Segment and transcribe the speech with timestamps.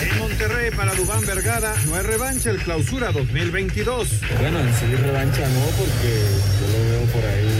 [0.00, 4.08] En Monterrey para Dubán Vergara no hay revancha el clausura 2022.
[4.40, 6.24] Bueno, en sí revancha no, porque
[6.60, 7.57] yo lo veo por ahí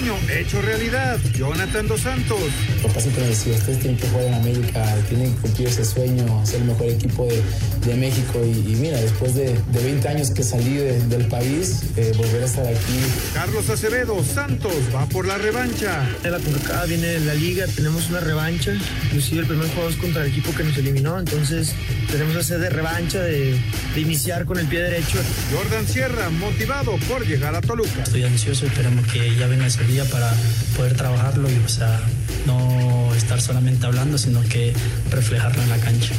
[0.00, 1.18] sueño hecho realidad.
[1.34, 2.38] Jonathan Dos Santos.
[2.82, 6.46] Papá siempre me decía, ustedes tienen que jugar en América, tienen que cumplir ese sueño,
[6.46, 7.42] ser el mejor equipo de,
[7.86, 8.40] de México.
[8.44, 12.42] Y, y, mira, después de, de, 20 años que salí de, del país, eh, volver
[12.42, 13.00] a estar aquí.
[13.34, 16.08] Carlos Acevedo, Santos, va por la revancha.
[16.22, 18.72] La convocada viene de la liga, tenemos una revancha.
[19.04, 21.74] Inclusive el primer juego es contra el equipo que nos eliminó, entonces
[22.10, 23.58] tenemos que hacer de revancha, de,
[23.94, 25.18] de iniciar con el pie derecho.
[25.52, 28.02] Jordan Sierra, motivado por llegar a Toluca.
[28.02, 30.32] Estoy ansioso, esperamos que ya venga ese día para
[30.76, 32.00] poder trabajarlo y, o sea,
[32.46, 34.72] no estar solamente hablando, sino que
[35.10, 36.14] reflejarlo en la cancha.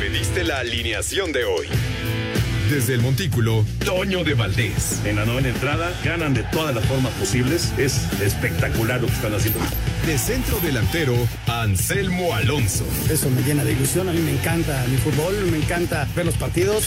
[0.00, 1.66] Pediste la alineación de hoy.
[2.70, 5.00] Desde el Montículo, Toño de Valdés.
[5.04, 7.70] En la novena entrada, ganan de todas las formas posibles.
[7.76, 9.60] Es espectacular lo que están haciendo.
[10.06, 11.14] De centro delantero,
[11.46, 12.86] Anselmo Alonso.
[13.10, 14.08] Eso me llena de ilusión.
[14.08, 16.86] A mí me encanta mi fútbol, me encanta ver los partidos.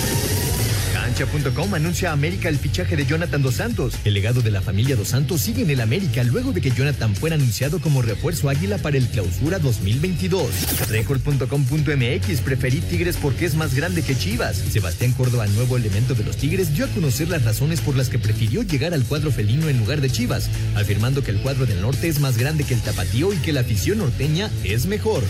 [1.21, 3.93] Cancha.com anuncia a América el fichaje de Jonathan Dos Santos.
[4.05, 7.15] El legado de la familia Dos Santos sigue en el América luego de que Jonathan
[7.15, 10.89] fuera anunciado como refuerzo águila para el clausura 2022.
[10.89, 14.57] Record.com.mx preferí Tigres porque es más grande que Chivas.
[14.57, 18.17] Sebastián Córdoba, nuevo elemento de los Tigres, dio a conocer las razones por las que
[18.17, 22.07] prefirió llegar al cuadro felino en lugar de Chivas, afirmando que el cuadro del norte
[22.07, 25.23] es más grande que el tapatío y que la afición norteña es mejor.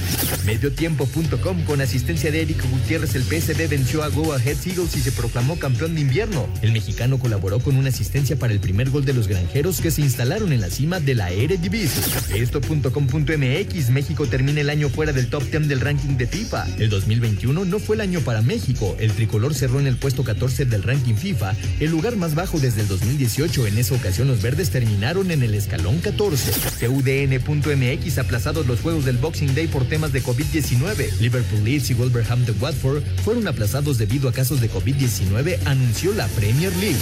[0.46, 5.12] Mediotiempo.com con asistencia de Eric Gutiérrez, el PSV venció a Go Ahead Eagles y se
[5.12, 6.48] proclamó campeón de invierno.
[6.62, 10.02] El mexicano colaboró con una asistencia para el primer gol de los granjeros que se
[10.02, 12.04] instalaron en la cima de la Eredivisie.
[12.36, 16.68] Esto.com.mx México termina el año fuera del top 10 del ranking de FIFA.
[16.78, 18.96] El 2021 no fue el año para México.
[19.00, 22.82] El tricolor cerró en el puesto 14 del ranking FIFA, el lugar más bajo desde
[22.82, 23.68] el 2018.
[23.68, 26.52] En esa ocasión los verdes terminaron en el escalón 14.
[26.86, 31.20] CUDN.mx aplazados los juegos del Boxing Day por temas de COVID-19.
[31.20, 36.76] Liverpool Leeds y Wolverhampton Watford fueron aplazados debido a casos de COVID-19 anunció la Premier
[36.78, 36.98] League.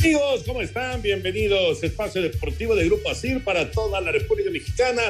[0.00, 1.02] Amigos, ¿cómo están?
[1.02, 5.02] Bienvenidos a Espacio Deportivo de Grupo ASIR para toda la República Mexicana.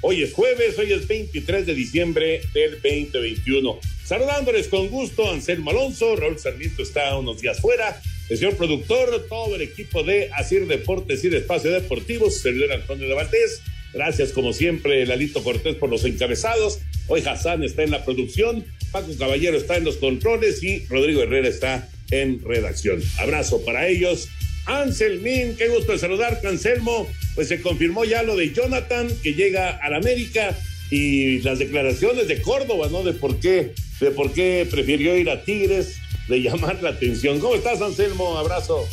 [0.00, 3.78] Hoy es jueves, hoy es 23 de diciembre del 2021.
[4.04, 9.56] Saludándoles con gusto, Anselmo Alonso, Raúl Sarmiento está unos días fuera, el señor productor, todo
[9.56, 13.62] el equipo de Asir Deportes y de Espacio Deportivo, su servidor Antonio de Valdés.
[13.92, 16.80] Gracias, como siempre, Lalito Cortés por los encabezados.
[17.06, 21.48] Hoy Hassan está en la producción, Paco Caballero está en los controles y Rodrigo Herrera
[21.48, 23.02] está en redacción.
[23.18, 24.28] Abrazo para ellos.
[24.66, 27.08] Anselmín, qué gusto de saludar, Anselmo.
[27.34, 30.54] Pues se confirmó ya lo de Jonathan, que llega a la América,
[30.90, 33.02] y las declaraciones de Córdoba, ¿no?
[33.02, 35.96] De por qué, de por qué prefirió ir a Tigres,
[36.28, 37.40] de llamar la atención.
[37.40, 38.36] ¿Cómo estás, Anselmo?
[38.36, 38.86] Abrazo.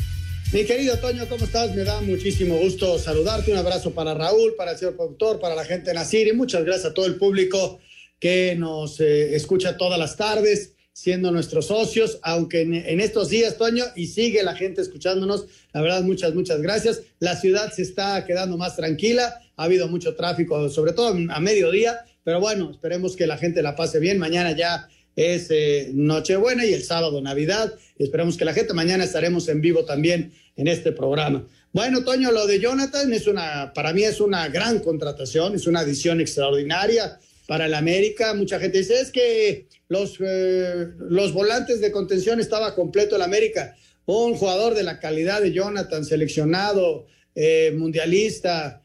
[0.53, 1.75] Mi querido Toño, ¿cómo estás?
[1.75, 3.51] Me da muchísimo gusto saludarte.
[3.51, 6.63] Un abrazo para Raúl, para el señor productor, para la gente de Nacir y muchas
[6.63, 7.79] gracias a todo el público
[8.19, 13.58] que nos eh, escucha todas las tardes siendo nuestros socios, aunque en, en, estos días,
[13.58, 15.46] Toño, y sigue la gente escuchándonos.
[15.73, 17.02] La verdad, muchas, muchas gracias.
[17.20, 22.05] La ciudad se está quedando más tranquila, ha habido mucho tráfico, sobre todo a mediodía,
[22.23, 24.20] pero bueno, esperemos que la gente la pase bien.
[24.20, 27.73] Mañana ya es eh, Nochebuena y el sábado Navidad.
[27.97, 31.47] Esperemos que la gente, mañana estaremos en vivo también en este programa.
[31.72, 35.82] Bueno, Toño, lo de Jonathan es una, para mí es una gran contratación, es una
[35.82, 38.34] adición extraordinaria para el América.
[38.34, 43.76] Mucha gente dice, es que los, eh, los volantes de contención estaba completo el América.
[44.06, 48.82] Un jugador de la calidad de Jonathan, seleccionado, eh, mundialista,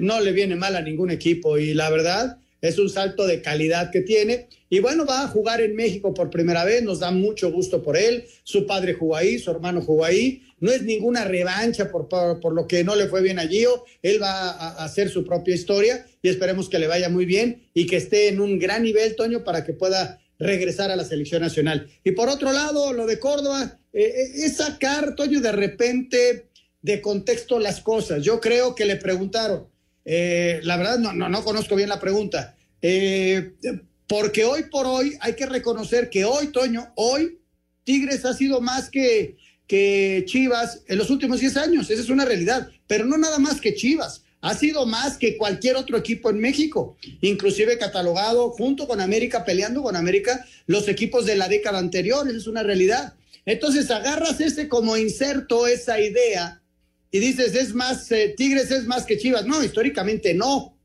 [0.00, 1.58] no le viene mal a ningún equipo.
[1.58, 4.48] Y la verdad, es un salto de calidad que tiene.
[4.70, 7.96] Y bueno, va a jugar en México por primera vez, nos da mucho gusto por
[7.96, 8.24] él.
[8.44, 10.42] Su padre jugó ahí, su hermano jugó ahí.
[10.60, 13.84] No es ninguna revancha por, por, lo que no le fue bien a Gio.
[14.02, 17.86] Él va a, hacer su propia historia y esperemos que le vaya muy bien y
[17.86, 21.88] que esté en un gran nivel, Toño, para que pueda regresar a la selección nacional.
[22.04, 26.48] Y por otro lado, lo de Córdoba, eh, eh, es sacar, Toño, de repente
[26.82, 28.22] de contexto las cosas.
[28.22, 29.68] Yo creo que le preguntaron,
[30.10, 32.56] eh, la verdad no, no, no, conozco bien la pregunta,
[34.06, 37.38] porque hoy por hoy hay que reconocer que hoy, Toño, hoy
[37.84, 42.24] Tigres ha sido más que, que Chivas en los últimos 10 años, esa es una
[42.24, 44.22] realidad, pero no nada más que Chivas.
[44.40, 49.82] Ha sido más que cualquier otro equipo en México, inclusive catalogado junto con América, peleando
[49.82, 53.14] con América, los equipos de la década anterior, esa es una realidad.
[53.44, 56.62] Entonces agarras ese como inserto, esa idea,
[57.10, 59.46] y dices, es más, eh, Tigres es más que Chivas.
[59.46, 60.76] No, históricamente no.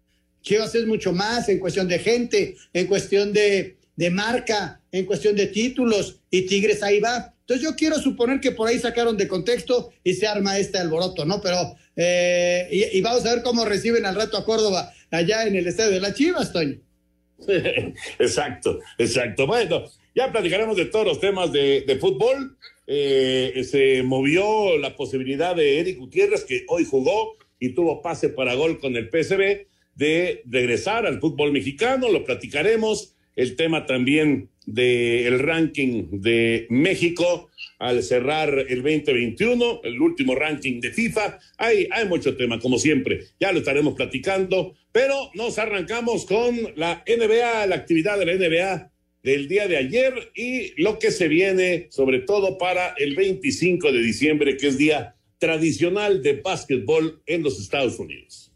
[0.41, 5.35] Chivas es mucho más en cuestión de gente, en cuestión de, de marca, en cuestión
[5.35, 7.33] de títulos, y Tigres ahí va.
[7.41, 11.25] Entonces yo quiero suponer que por ahí sacaron de contexto y se arma este alboroto,
[11.25, 11.41] ¿no?
[11.41, 15.67] Pero, eh, y, vamos a ver cómo reciben al rato a Córdoba allá en el
[15.67, 16.79] estadio de la Chivas, Toño.
[18.19, 19.45] exacto, exacto.
[19.45, 19.83] Bueno,
[20.15, 22.57] ya platicaremos de todos los temas de, fútbol.
[22.87, 28.55] Eh, se movió la posibilidad de Eric Gutiérrez, que hoy jugó y tuvo pase para
[28.55, 32.09] gol con el PSB, de regresar al fútbol mexicano.
[32.09, 33.15] Lo platicaremos.
[33.35, 37.49] El tema también del ranking de México
[37.79, 41.39] al cerrar el 2021, el último ranking de FIFA.
[41.57, 47.03] Hay, hay mucho tema, como siempre, ya lo estaremos platicando, pero nos arrancamos con la
[47.07, 48.92] NBA, la actividad de la NBA
[49.23, 54.01] del día de ayer y lo que se viene, sobre todo para el 25 de
[54.01, 58.52] diciembre, que es día tradicional de básquetbol en los Estados Unidos.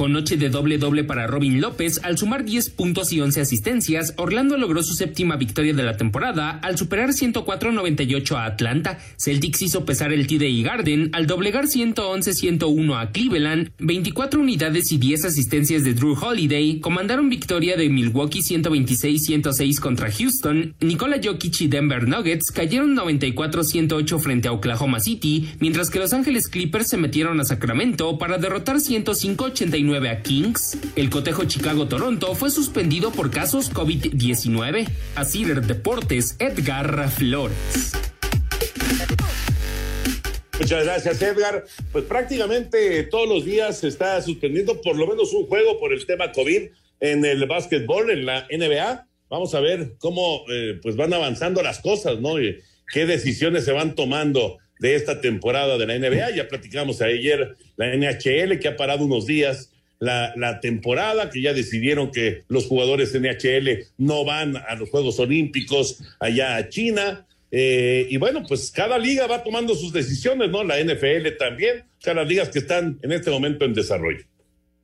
[0.00, 4.14] Con noche de doble doble para Robin López, al sumar 10 puntos y 11 asistencias,
[4.16, 8.98] Orlando logró su séptima victoria de la temporada al superar 104-98 a Atlanta.
[9.18, 13.72] Celtics hizo pesar el TD Garden al doblegar 111-101 a Cleveland.
[13.78, 20.76] 24 unidades y 10 asistencias de Drew Holiday comandaron victoria de Milwaukee 126-106 contra Houston.
[20.80, 26.48] Nikola Jokic y Denver Nuggets cayeron 94-108 frente a Oklahoma City, mientras que Los Ángeles
[26.48, 33.10] Clippers se metieron a Sacramento para derrotar 105-89 a Kings, el cotejo Chicago-Toronto fue suspendido
[33.10, 34.88] por casos COVID-19.
[35.16, 37.92] Así Deportes, Edgar Flores.
[40.58, 41.64] Muchas gracias, Edgar.
[41.90, 46.06] Pues prácticamente todos los días se está suspendiendo por lo menos un juego por el
[46.06, 46.68] tema COVID
[47.00, 49.06] en el básquetbol, en la NBA.
[49.28, 52.40] Vamos a ver cómo eh, pues van avanzando las cosas, ¿no?
[52.40, 52.60] Y
[52.92, 56.36] qué decisiones se van tomando de esta temporada de la NBA.
[56.36, 62.10] Ya platicamos ayer la NHL que ha parado unos días la, temporada, que ya decidieron
[62.10, 67.26] que los jugadores NHL no van a los Juegos Olímpicos allá a China.
[67.52, 70.64] Eh, y bueno, pues cada liga va tomando sus decisiones, ¿no?
[70.64, 74.24] La NFL también, o sea, las ligas que están en este momento en desarrollo.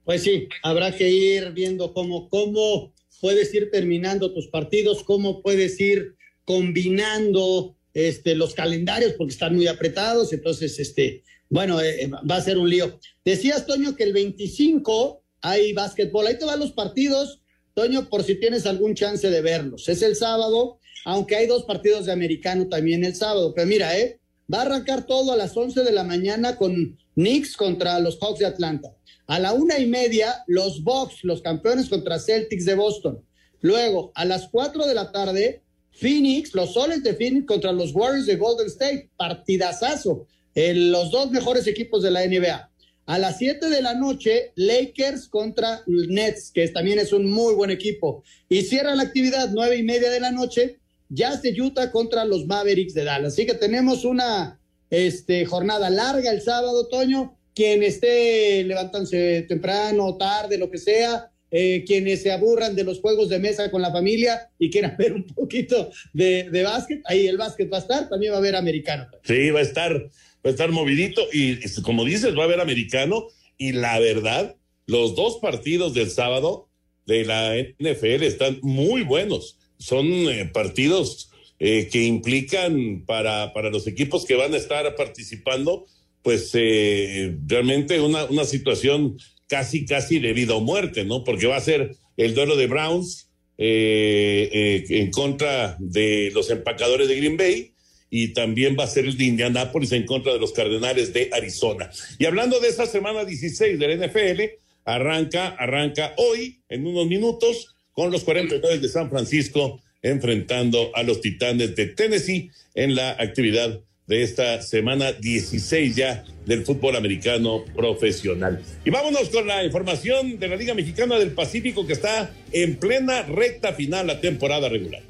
[0.04, 5.80] Pues sí, habrá que ir viendo cómo, cómo puedes ir terminando tus partidos, cómo puedes
[5.80, 6.14] ir
[6.44, 12.40] combinando este, los calendarios, porque están muy apretados, entonces, este, bueno, eh, eh, va a
[12.40, 12.98] ser un lío.
[13.24, 16.26] Decías, Toño, que el 25 hay básquetbol.
[16.26, 17.40] Ahí te van los partidos,
[17.74, 19.88] Toño, por si tienes algún chance de verlos.
[19.88, 23.52] Es el sábado, aunque hay dos partidos de americano también el sábado.
[23.54, 24.20] Pero mira, ¿eh?
[24.52, 28.38] Va a arrancar todo a las 11 de la mañana con Knicks contra los Hawks
[28.38, 28.94] de Atlanta.
[29.26, 33.24] A la una y media, los Bucks, los campeones contra Celtics de Boston.
[33.60, 38.26] Luego, a las 4 de la tarde, Phoenix, los Soles de Phoenix contra los Warriors
[38.26, 39.10] de Golden State.
[39.16, 42.70] Partidazazo los dos mejores equipos de la NBA.
[43.06, 47.70] A las 7 de la noche, Lakers contra Nets, que también es un muy buen
[47.70, 48.24] equipo.
[48.48, 52.46] Y cierra la actividad nueve y media de la noche, Jazz de Utah contra los
[52.46, 53.34] Mavericks de Dallas.
[53.34, 54.58] Así que tenemos una
[54.90, 57.38] este, jornada larga el sábado, Toño.
[57.54, 63.28] Quien esté levantándose temprano, tarde, lo que sea, eh, quienes se aburran de los juegos
[63.28, 67.36] de mesa con la familia y quieran ver un poquito de, de básquet, ahí el
[67.36, 69.06] básquet va a estar, también va a haber americano.
[69.22, 70.10] Sí, va a estar
[70.46, 73.26] va a estar movidito y como dices, va a haber americano
[73.58, 74.54] y la verdad,
[74.86, 76.68] los dos partidos del sábado
[77.04, 79.58] de la NFL están muy buenos.
[79.78, 85.86] Son eh, partidos eh, que implican para, para los equipos que van a estar participando,
[86.22, 91.24] pues eh, realmente una, una situación casi, casi de vida o muerte, ¿no?
[91.24, 97.36] Porque va a ser el duelo de Browns en contra de los empacadores de Green
[97.36, 97.72] Bay
[98.10, 101.90] y también va a ser el de Indianápolis en contra de los Cardenales de Arizona.
[102.18, 104.42] Y hablando de esa semana 16 del NFL,
[104.84, 111.20] arranca, arranca hoy en unos minutos con los 49 de San Francisco enfrentando a los
[111.20, 118.62] Titanes de Tennessee en la actividad de esta semana 16 ya del fútbol americano profesional.
[118.84, 123.22] Y vámonos con la información de la Liga Mexicana del Pacífico que está en plena
[123.22, 125.02] recta final la temporada regular.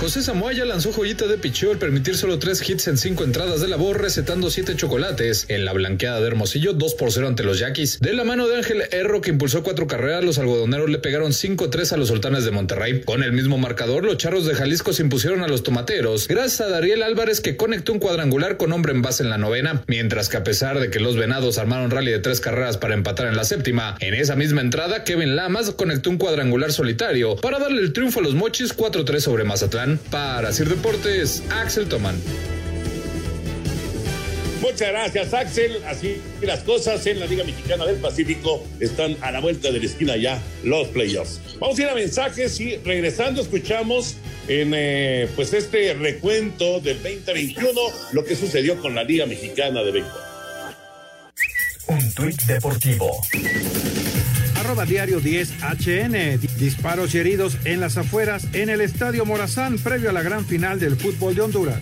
[0.00, 3.66] José Samoaya lanzó joyita de picheo al permitir solo tres hits en cinco entradas de
[3.66, 5.46] labor, recetando siete chocolates.
[5.48, 7.98] En la blanqueada de Hermosillo, 2 por 0 ante los Yaquis.
[7.98, 11.90] De la mano de Ángel Erro, que impulsó cuatro carreras, los algodoneros le pegaron 5-3
[11.90, 13.02] a los sultanes de Monterrey.
[13.04, 16.68] Con el mismo marcador, los charros de Jalisco se impusieron a los tomateros, gracias a
[16.70, 19.82] Dariel Álvarez, que conectó un cuadrangular con hombre en base en la novena.
[19.88, 23.26] Mientras que a pesar de que los venados armaron rally de tres carreras para empatar
[23.26, 27.82] en la séptima, en esa misma entrada, Kevin Lamas conectó un cuadrangular solitario para darle
[27.82, 29.87] el triunfo a los mochis 4-3 sobre Mazatlán.
[30.10, 32.16] Para Sir Deportes, Axel Toman.
[34.60, 35.82] Muchas gracias, Axel.
[35.86, 39.86] Así las cosas en la Liga Mexicana del Pacífico están a la vuelta de la
[39.86, 41.40] esquina ya los playoffs.
[41.58, 44.16] Vamos a ir a mensajes y regresando escuchamos
[44.48, 47.80] en eh, pues este recuento del 2021
[48.12, 50.20] lo que sucedió con la Liga Mexicana de Béisbol.
[51.88, 53.20] Un tuit deportivo
[54.68, 56.40] arroba diario 10 HN.
[56.58, 60.78] Disparos y heridos en las afueras en el Estadio Morazán previo a la gran final
[60.78, 61.80] del fútbol de Honduras.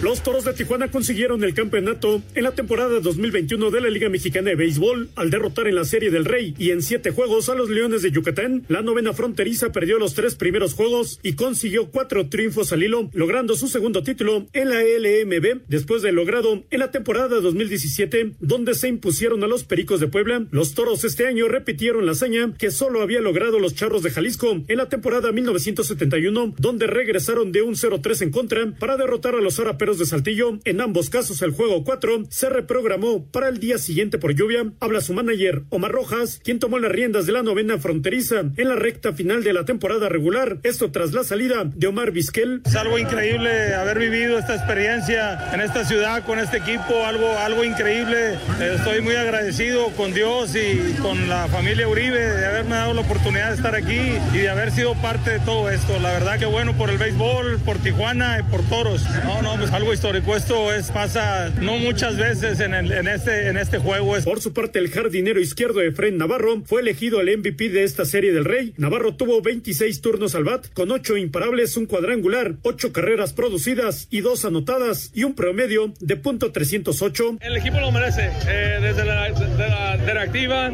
[0.00, 4.50] Los Toros de Tijuana consiguieron el campeonato en la temporada 2021 de la Liga Mexicana
[4.50, 7.68] de Béisbol al derrotar en la Serie del Rey y en siete juegos a los
[7.68, 8.64] Leones de Yucatán.
[8.68, 13.56] La novena fronteriza perdió los tres primeros juegos y consiguió cuatro triunfos al hilo, logrando
[13.56, 18.86] su segundo título en la LMB después de logrado en la temporada 2017, donde se
[18.86, 20.46] impusieron a los Pericos de Puebla.
[20.52, 24.62] Los Toros este año repitieron la hazaña que solo había logrado los Charros de Jalisco
[24.68, 29.58] en la temporada 1971, donde regresaron de un 0-3 en contra para derrotar a los
[29.58, 30.58] Araperos de Saltillo.
[30.64, 34.70] En ambos casos, el juego 4 se reprogramó para el día siguiente por lluvia.
[34.80, 38.76] Habla su manager, Omar Rojas, quien tomó las riendas de la novena fronteriza en la
[38.76, 40.58] recta final de la temporada regular.
[40.62, 42.60] Esto tras la salida de Omar Vizquel.
[42.66, 47.64] Es algo increíble haber vivido esta experiencia en esta ciudad con este equipo, algo, algo
[47.64, 48.38] increíble.
[48.60, 53.50] Estoy muy agradecido con Dios y con la familia Uribe de haberme dado la oportunidad
[53.50, 54.00] de estar aquí
[54.34, 55.98] y de haber sido parte de todo esto.
[56.00, 59.04] La verdad que bueno por el béisbol, por Tijuana y por Toros.
[59.24, 60.34] No, no, pues algo histórico.
[60.34, 64.16] Esto es, pasa no muchas veces en, el, en, este, en este juego.
[64.24, 68.32] Por su parte, el jardinero izquierdo Efren Navarro fue elegido el MVP de esta serie
[68.32, 68.74] del Rey.
[68.76, 74.20] Navarro tuvo 26 turnos al bat, con 8 imparables, un cuadrangular, 8 carreras producidas y
[74.20, 77.38] 2 anotadas y un promedio de punto 308.
[77.40, 78.32] El equipo lo merece.
[78.48, 80.24] Eh, desde la, de la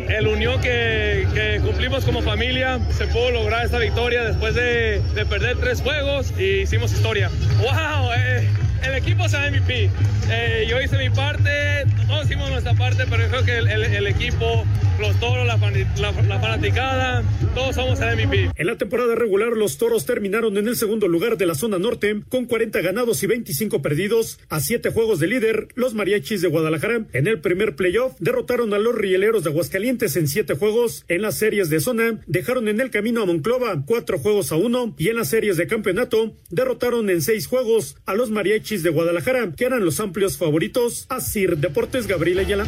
[0.09, 5.27] el unión que, que, cumplimos como familia, se pudo lograr esta victoria después de, de
[5.27, 7.31] perder tres juegos y hicimos historia.
[7.61, 8.13] ¡Wow!
[8.17, 8.49] Eh,
[8.83, 9.91] el equipo es MVP.
[10.31, 14.65] Eh, yo hice mi parte, todos hicimos nuestra parte, pero yo creo que el, equipo,
[14.99, 17.23] los toros, la, la, la, fanaticada,
[17.55, 18.51] todos somos el MVP.
[18.57, 22.23] En la temporada regular, los toros terminaron en el segundo lugar de la zona norte,
[22.29, 27.07] con 40 ganados y 25 perdidos, a 7 juegos de líder, los mariachis de Guadalajara.
[27.13, 31.05] En el primer playoff, derrotaron a los rieleros de Aguascalientes en 7 juegos.
[31.09, 34.95] En las series de zona, dejaron en el camino a Monclova 4 juegos a 1,
[34.99, 39.53] y en las series de campeonato, derrotaron en 6 juegos a los mariachis de Guadalajara,
[39.53, 42.65] que eran los amplios favoritos a Sir Deportes Gabriel Ayala.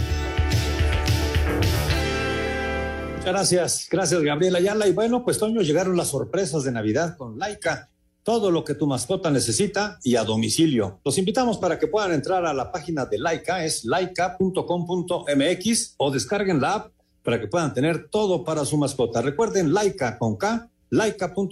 [3.24, 4.86] Gracias, gracias Gabriel Ayala.
[4.86, 7.88] Y bueno, pues Toño, llegaron las sorpresas de Navidad con Laika.
[8.22, 11.00] Todo lo que tu mascota necesita y a domicilio.
[11.02, 14.64] Los invitamos para que puedan entrar a la página de Laika, es laika.com.mx
[15.96, 19.22] o descarguen la app para que puedan tener todo para su mascota.
[19.22, 21.46] Recuerden, Laika con K, laika.com.mx.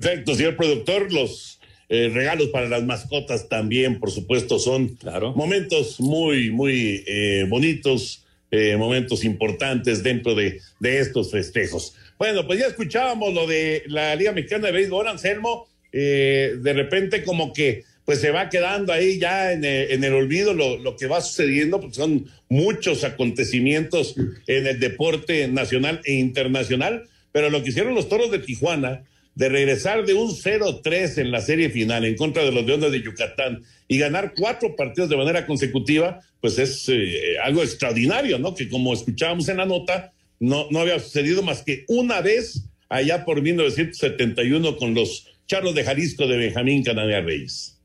[0.00, 1.12] Perfecto, señor productor.
[1.12, 5.32] Los eh, regalos para las mascotas también, por supuesto, son claro.
[5.34, 11.94] momentos muy, muy eh, bonitos, eh, momentos importantes dentro de, de, estos festejos.
[12.18, 17.54] Bueno, pues ya escuchábamos lo de la Liga Mexicana de Béisbol, Anselmo, de repente como
[17.54, 21.06] que pues se va quedando ahí ya en el, en el olvido lo, lo, que
[21.06, 24.14] va sucediendo, porque son muchos acontecimientos
[24.46, 29.04] en el deporte nacional e internacional, pero lo que hicieron los toros de Tijuana,
[29.38, 33.02] de regresar de un 0-3 en la serie final en contra de los Leones de
[33.02, 38.52] Yucatán y ganar cuatro partidos de manera consecutiva, pues es eh, algo extraordinario, ¿no?
[38.52, 43.24] Que como escuchábamos en la nota, no, no había sucedido más que una vez allá
[43.24, 47.78] por 1971 con los Charros de Jalisco de Benjamín Cananea Reyes.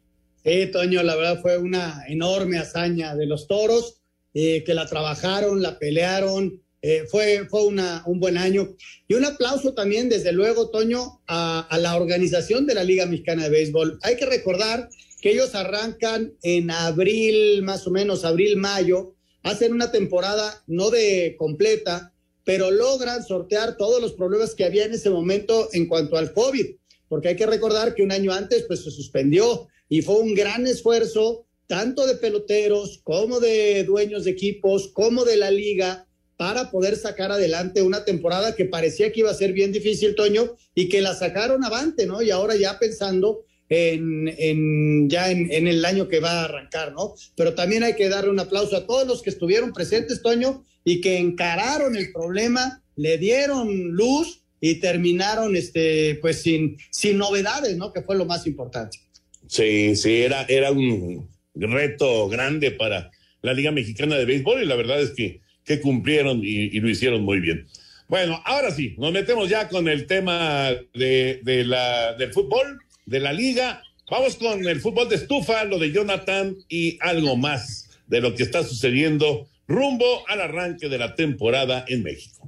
[0.43, 4.01] Sí, Toño, la verdad fue una enorme hazaña de los toros,
[4.33, 8.75] eh, que la trabajaron, la pelearon, eh, fue, fue un buen año.
[9.08, 13.44] Y un aplauso también, desde luego, Toño, a, a, la organización de la Liga Mexicana
[13.44, 14.00] de Béisbol.
[14.04, 14.90] Hay que recordar
[15.22, 21.36] que ellos arrancan en abril, más o menos, abril, mayo, hacen una temporada no de
[21.40, 22.13] completa,
[22.44, 26.66] pero logran sortear todos los problemas que había en ese momento en cuanto al COVID,
[27.08, 30.68] porque hay que recordar que un año antes pues se suspendió y fue un gran
[30.68, 36.96] esfuerzo tanto de peloteros como de dueños de equipos, como de la liga, para poder
[36.96, 41.02] sacar adelante una temporada que parecía que iba a ser bien difícil, Toño, y que
[41.02, 42.22] la sacaron avante, ¿no?
[42.22, 46.94] Y ahora ya pensando en, en ya en, en, el año que va a arrancar,
[46.94, 47.13] ¿no?
[47.36, 51.02] Pero también hay que darle un aplauso a todos los que estuvieron presentes, Toño, y
[51.02, 57.94] que encararon el problema, le dieron luz y terminaron, este, pues sin, sin novedades, ¿no?
[57.94, 59.00] Que fue lo más importante.
[59.48, 63.12] Sí, sí, era, era un reto grande para
[63.42, 66.89] la Liga Mexicana de Béisbol y la verdad es que, que cumplieron y, y lo
[66.89, 67.67] hicieron muy bien.
[68.08, 73.20] Bueno, ahora sí, nos metemos ya con el tema de, de la, del fútbol, de
[73.20, 73.82] la liga.
[74.10, 78.43] Vamos con el fútbol de estufa, lo de Jonathan y algo más de lo que
[78.43, 82.48] está sucediendo rumbo al arranque de la temporada en México.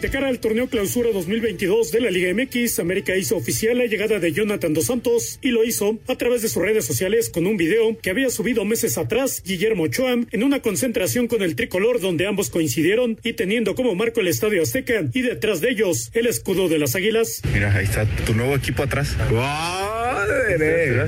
[0.00, 4.18] De cara al torneo clausura 2022 de la Liga MX, América hizo oficial la llegada
[4.18, 7.58] de Jonathan Dos Santos y lo hizo a través de sus redes sociales con un
[7.58, 12.26] video que había subido meses atrás Guillermo Ochoa en una concentración con el tricolor donde
[12.26, 16.70] ambos coincidieron y teniendo como marco el Estadio Azteca y detrás de ellos el escudo
[16.70, 17.42] de las Águilas.
[17.52, 19.18] Mira, ahí está tu nuevo equipo atrás.
[19.30, 19.89] ¡Wow!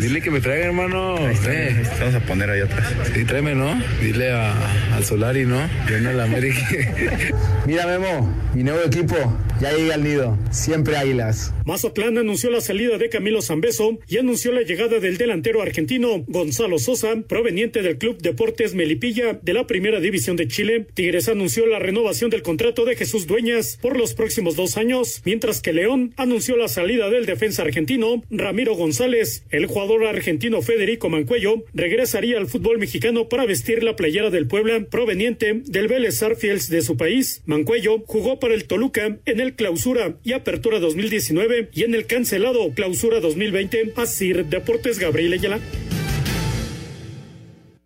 [0.01, 1.17] Dile que me traiga, hermano.
[1.17, 1.99] Ahí está, ahí está.
[2.01, 2.93] Vamos a poner ahí atrás.
[3.15, 3.81] Sí, tráeme, ¿no?
[4.01, 4.55] Dile a,
[4.95, 5.69] al Solari, ¿no?
[5.89, 6.61] Viene a la América.
[7.67, 9.17] Mira, Memo, mi nuevo equipo
[9.61, 11.55] ya llega al nido, siempre águilas.
[11.65, 16.81] Mazatlán anunció la salida de Camilo Zambeso y anunció la llegada del delantero argentino Gonzalo
[16.81, 20.87] Sosa, proveniente del Club Deportes Melipilla de la Primera División de Chile.
[20.95, 25.61] Tigres anunció la renovación del contrato de Jesús Dueñas por los próximos dos años, mientras
[25.61, 29.12] que León anunció la salida del defensa argentino Ramiro González.
[29.13, 34.87] El jugador argentino Federico Mancuello regresaría al fútbol mexicano para vestir la playera del Puebla
[34.91, 37.43] proveniente del Vélez Sarfields de su país.
[37.45, 42.73] Mancuello jugó para el Toluca en el Clausura y Apertura 2019 y en el cancelado
[42.73, 43.93] Clausura 2020.
[43.97, 45.61] Asir Deportes Gabriel Ayala.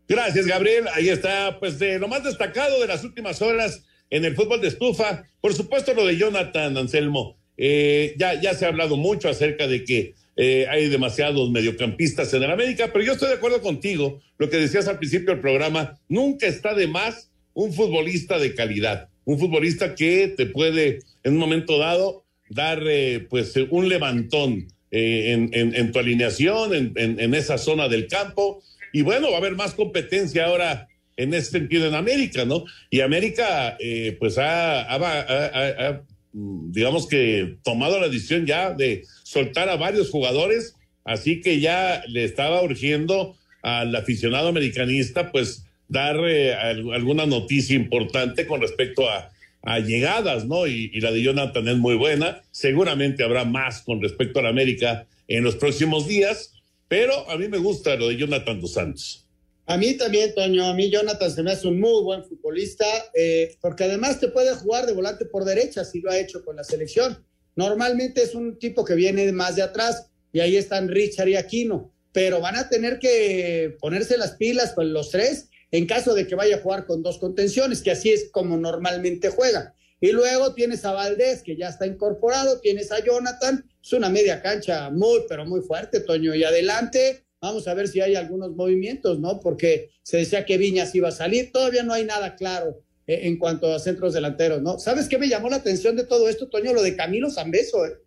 [0.07, 0.85] Gracias, Gabriel.
[0.94, 4.68] Ahí está, pues, de lo más destacado de las últimas horas en el fútbol de
[4.68, 5.24] estufa.
[5.40, 7.37] Por supuesto, lo de Jonathan Anselmo.
[7.57, 12.42] Eh, ya, ya se ha hablado mucho acerca de que eh, hay demasiados mediocampistas en
[12.42, 14.20] el América, pero yo estoy de acuerdo contigo.
[14.37, 19.09] Lo que decías al principio del programa, nunca está de más un futbolista de calidad,
[19.25, 25.49] un futbolista que te puede en un momento dado dar eh, pues un levantón eh,
[25.53, 28.62] en, tu alineación, en, esa zona del campo.
[28.92, 32.64] Y bueno, va a haber más competencia ahora en ese sentido en América, ¿no?
[32.90, 33.79] Y América
[34.18, 36.03] pues ha, ha, ha, ha,
[36.37, 42.25] digamos que tomado la decisión ya de soltar a varios jugadores, así que ya le
[42.25, 49.31] estaba urgiendo al aficionado americanista pues dar eh, alguna noticia importante con respecto a,
[49.62, 50.66] a llegadas, ¿no?
[50.66, 52.42] Y, y, la de Jonathan es muy buena.
[52.51, 56.53] Seguramente habrá más con respecto a la América en los próximos días,
[56.88, 59.26] pero a mí me gusta lo de Jonathan dos Santos.
[59.66, 63.57] A mí también, Toño, a mí Jonathan se me hace un muy buen futbolista, eh,
[63.61, 66.62] porque además te puede jugar de volante por derecha, si lo ha hecho con la
[66.62, 67.24] selección.
[67.57, 71.92] Normalmente es un tipo que viene más de atrás, y ahí están Richard y Aquino,
[72.12, 76.35] pero van a tener que ponerse las pilas con los tres en caso de que
[76.35, 79.74] vaya a jugar con dos contenciones, que así es como normalmente juega.
[80.00, 84.42] Y luego tienes a Valdés, que ya está incorporado, tienes a Jonathan, es una media
[84.42, 86.35] cancha muy, pero muy fuerte, Toño.
[86.35, 89.40] Y adelante, vamos a ver si hay algunos movimientos, ¿no?
[89.40, 93.72] Porque se decía que Viñas iba a salir, todavía no hay nada claro en cuanto
[93.72, 94.79] a centros delanteros, ¿no?
[94.79, 96.72] ¿Sabes qué me llamó la atención de todo esto, Toño?
[96.72, 97.99] Lo de Camilo Zambeso, ¿eh?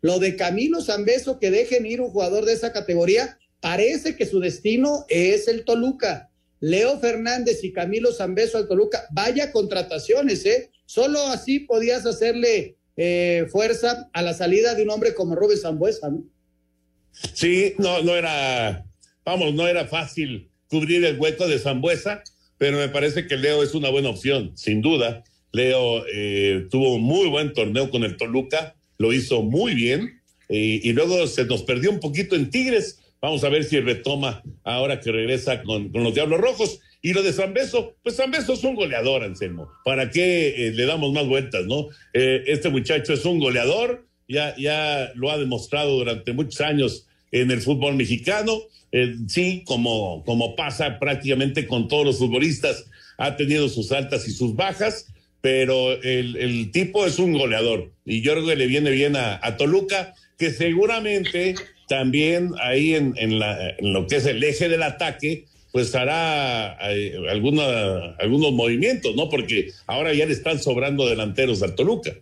[0.00, 4.40] Lo de Camilo Zambeso, que dejen ir un jugador de esa categoría, parece que su
[4.40, 10.70] destino es el Toluca Leo Fernández y Camilo Zambeso al Toluca, vaya contrataciones, ¿eh?
[10.84, 16.10] Solo así podías hacerle eh, fuerza a la salida de un hombre como Rubén Zambuesa,
[16.10, 16.24] ¿no?
[17.12, 18.84] Sí, no, no era,
[19.24, 22.22] vamos, no era fácil cubrir el hueco de Zambuesa,
[22.58, 25.24] pero me parece que Leo es una buena opción, sin duda.
[25.52, 30.92] Leo eh, tuvo un muy buen torneo con el Toluca, lo hizo muy bien, y,
[30.94, 35.12] luego se nos perdió un poquito en Tigres, Vamos a ver si retoma ahora que
[35.12, 36.80] regresa con, con los Diablos Rojos.
[37.02, 39.70] Y lo de San Beso, pues San Beso es un goleador, Anselmo.
[39.84, 41.88] ¿Para qué eh, le damos más vueltas, no?
[42.12, 47.50] Eh, este muchacho es un goleador, ya, ya lo ha demostrado durante muchos años en
[47.50, 48.60] el fútbol mexicano.
[48.92, 52.86] Eh, sí, como, como pasa prácticamente con todos los futbolistas,
[53.18, 55.06] ha tenido sus altas y sus bajas,
[55.40, 59.38] pero el, el tipo es un goleador y yo creo que le viene bien a,
[59.42, 61.54] a Toluca, que seguramente
[61.88, 66.76] también ahí en, en, la, en lo que es el eje del ataque, pues hará
[66.90, 69.28] eh, alguna, algunos movimientos, ¿no?
[69.28, 72.12] Porque ahora ya le están sobrando delanteros al Toluca.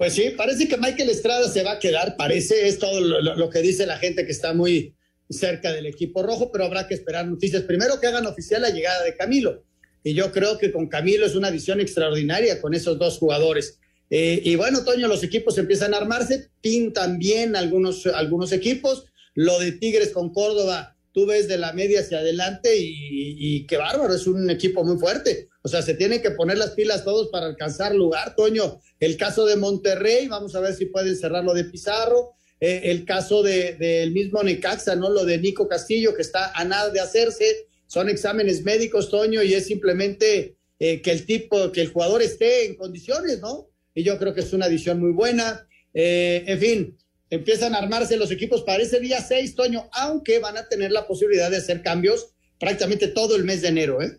[0.00, 3.60] Pues sí, parece que Michael Estrada se va a quedar, parece, es todo lo, que
[3.60, 4.94] dice la gente que está muy
[5.28, 7.64] cerca del equipo rojo, pero habrá que esperar noticias.
[7.64, 9.62] Primero que hagan oficial la llegada de Camilo,
[10.02, 13.78] y yo creo que con Camilo es una visión extraordinaria con esos dos jugadores.
[14.08, 19.58] Eh, y bueno, Toño, los equipos empiezan a armarse, pintan bien algunos, algunos equipos, lo
[19.58, 24.14] de Tigres con Córdoba tú ves de la media hacia adelante y, y, qué bárbaro,
[24.14, 25.49] es un equipo muy fuerte.
[25.62, 28.80] O sea, se tienen que poner las pilas todos para alcanzar lugar, Toño.
[28.98, 32.34] El caso de Monterrey, vamos a ver si pueden cerrar lo de Pizarro.
[32.60, 35.10] Eh, el caso del de, mismo Necaxa, ¿no?
[35.10, 37.66] Lo de Nico Castillo, que está a nada de hacerse.
[37.86, 42.66] Son exámenes médicos, Toño, y es simplemente eh, que el tipo, que el jugador esté
[42.66, 43.68] en condiciones, ¿no?
[43.94, 45.66] Y yo creo que es una adición muy buena.
[45.92, 50.56] Eh, en fin, empiezan a armarse los equipos para ese día 6, Toño, aunque van
[50.56, 54.18] a tener la posibilidad de hacer cambios prácticamente todo el mes de enero, ¿eh?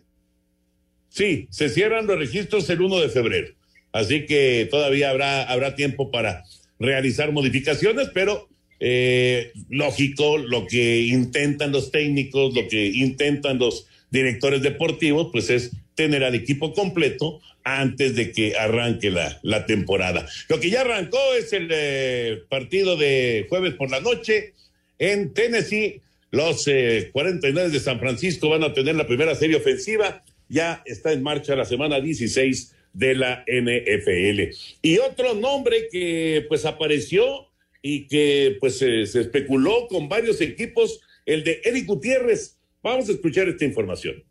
[1.12, 3.48] Sí, se cierran los registros el 1 de febrero,
[3.92, 6.44] así que todavía habrá, habrá tiempo para
[6.78, 8.48] realizar modificaciones, pero
[8.80, 15.72] eh, lógico, lo que intentan los técnicos, lo que intentan los directores deportivos, pues es
[15.94, 20.26] tener al equipo completo antes de que arranque la, la temporada.
[20.48, 24.54] Lo que ya arrancó es el eh, partido de jueves por la noche
[24.98, 26.00] en Tennessee.
[26.30, 30.24] Los eh, 49 de San Francisco van a tener la primera serie ofensiva.
[30.52, 34.54] Ya está en marcha la semana 16 de la NFL.
[34.82, 37.48] Y otro nombre que pues apareció
[37.80, 42.58] y que pues se especuló con varios equipos, el de Eric Gutiérrez.
[42.82, 44.22] Vamos a escuchar esta información.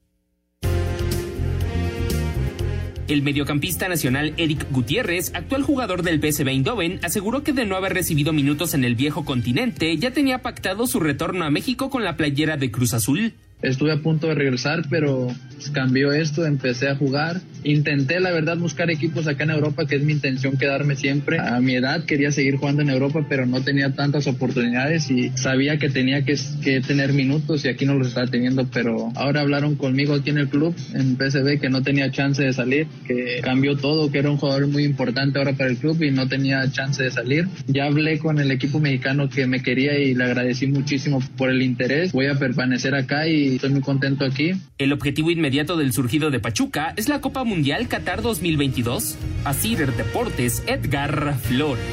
[3.07, 7.93] El mediocampista nacional Eric Gutiérrez, actual jugador del PSV Eindhoven, aseguró que de no haber
[7.93, 12.15] recibido minutos en el viejo continente, ya tenía pactado su retorno a México con la
[12.15, 13.33] playera de Cruz Azul.
[13.61, 15.27] Estuve a punto de regresar, pero
[15.69, 17.41] cambió esto, empecé a jugar.
[17.63, 21.39] Intenté, la verdad, buscar equipos acá en Europa, que es mi intención quedarme siempre.
[21.39, 25.77] A mi edad quería seguir jugando en Europa, pero no tenía tantas oportunidades y sabía
[25.77, 29.75] que tenía que, que tener minutos y aquí no los estaba teniendo, pero ahora hablaron
[29.75, 33.77] conmigo aquí en el club, en PSV, que no tenía chance de salir, que cambió
[33.77, 37.03] todo, que era un jugador muy importante ahora para el club y no tenía chance
[37.03, 37.47] de salir.
[37.67, 41.61] Ya hablé con el equipo mexicano que me quería y le agradecí muchísimo por el
[41.61, 42.11] interés.
[42.11, 44.53] Voy a permanecer acá y estoy muy contento aquí.
[44.77, 49.17] El objetivo inmediato del surgido de Pachuca es la Copa Mundial Qatar 2022.
[49.43, 51.83] Así Deportes, Edgar Flores.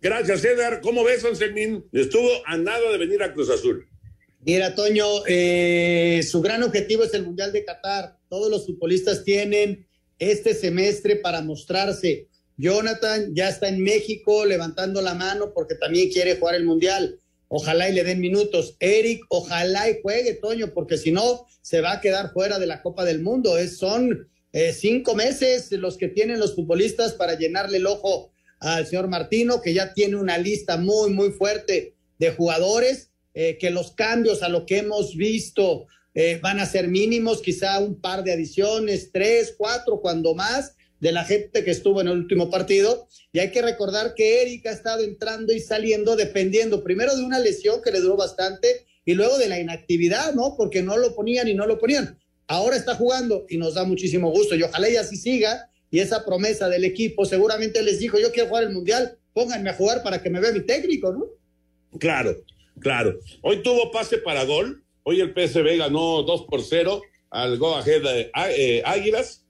[0.00, 0.80] Gracias, Edgar.
[0.82, 1.84] ¿Cómo ves, Anselmín?
[1.92, 3.88] Estuvo a nada de venir a Cruz Azul.
[4.40, 8.16] Mira, Toño, eh, su gran objetivo es el Mundial de Qatar.
[8.28, 9.86] Todos los futbolistas tienen
[10.18, 12.28] este semestre para mostrarse.
[12.56, 17.20] Jonathan ya está en México levantando la mano porque también quiere jugar el Mundial.
[17.48, 18.76] Ojalá y le den minutos.
[18.80, 22.82] Eric, ojalá y juegue, Toño, porque si no, se va a quedar fuera de la
[22.82, 23.56] Copa del Mundo.
[23.58, 28.86] Es, son eh, cinco meses los que tienen los futbolistas para llenarle el ojo al
[28.86, 33.92] señor Martino, que ya tiene una lista muy, muy fuerte de jugadores, eh, que los
[33.92, 38.32] cambios a lo que hemos visto eh, van a ser mínimos, quizá un par de
[38.32, 43.08] adiciones, tres, cuatro, cuando más, de la gente que estuvo en el último partido.
[43.32, 47.38] Y hay que recordar que Eric ha estado entrando y saliendo dependiendo primero de una
[47.38, 50.54] lesión que le duró bastante y luego de la inactividad, ¿no?
[50.56, 52.18] Porque no lo ponían y no lo ponían.
[52.48, 55.70] Ahora está jugando y nos da muchísimo gusto y ojalá y así siga.
[55.90, 59.74] Y esa promesa del equipo seguramente les dijo, yo quiero jugar el Mundial, pónganme a
[59.74, 61.26] jugar para que me vea mi técnico, ¿no?
[61.98, 62.36] Claro,
[62.80, 63.18] claro.
[63.42, 64.82] Hoy tuvo pase para gol.
[65.04, 69.45] Hoy el PSV ganó 2 por 0 al Go Ahead de eh, Águilas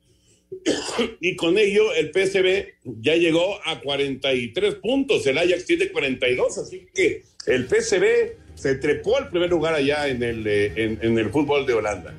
[1.20, 2.66] y con ello el PSB
[3.00, 9.16] ya llegó a 43 puntos, el Ajax tiene 42, así que el PSB se trepó
[9.16, 12.14] al primer lugar allá en el, eh, en, el fútbol de Holanda.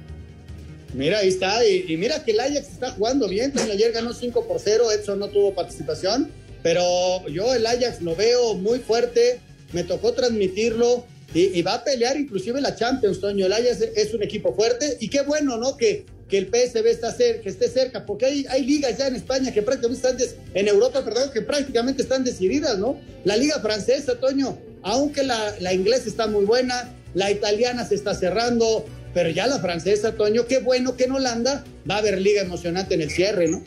[0.94, 4.60] Mira, ahí está, y, mira que el Ajax está jugando bien, ayer ganó 5 por
[4.60, 6.32] 0, Edson no tuvo participación,
[6.63, 9.40] pero yo el Ajax lo veo muy fuerte,
[9.74, 13.46] me tocó transmitirlo, y, y, va a pelear inclusive la Champions, Toño.
[13.46, 15.76] El Ajax es un equipo fuerte y qué bueno, ¿no?
[15.76, 19.16] Que, que el PSV está cerca, que esté cerca, porque hay, hay ligas ya en
[19.16, 23.00] España que prácticamente están, en Europa, perdón, que prácticamente están decididas, ¿no?
[23.24, 28.13] La liga francesa, Toño, aunque la, la inglesa está muy buena, la italiana se está
[28.13, 32.42] cerrando, pero ya la francesa, Toño, qué bueno que en Holanda va a haber liga
[32.42, 33.63] emocionante en el cierre, ¿no?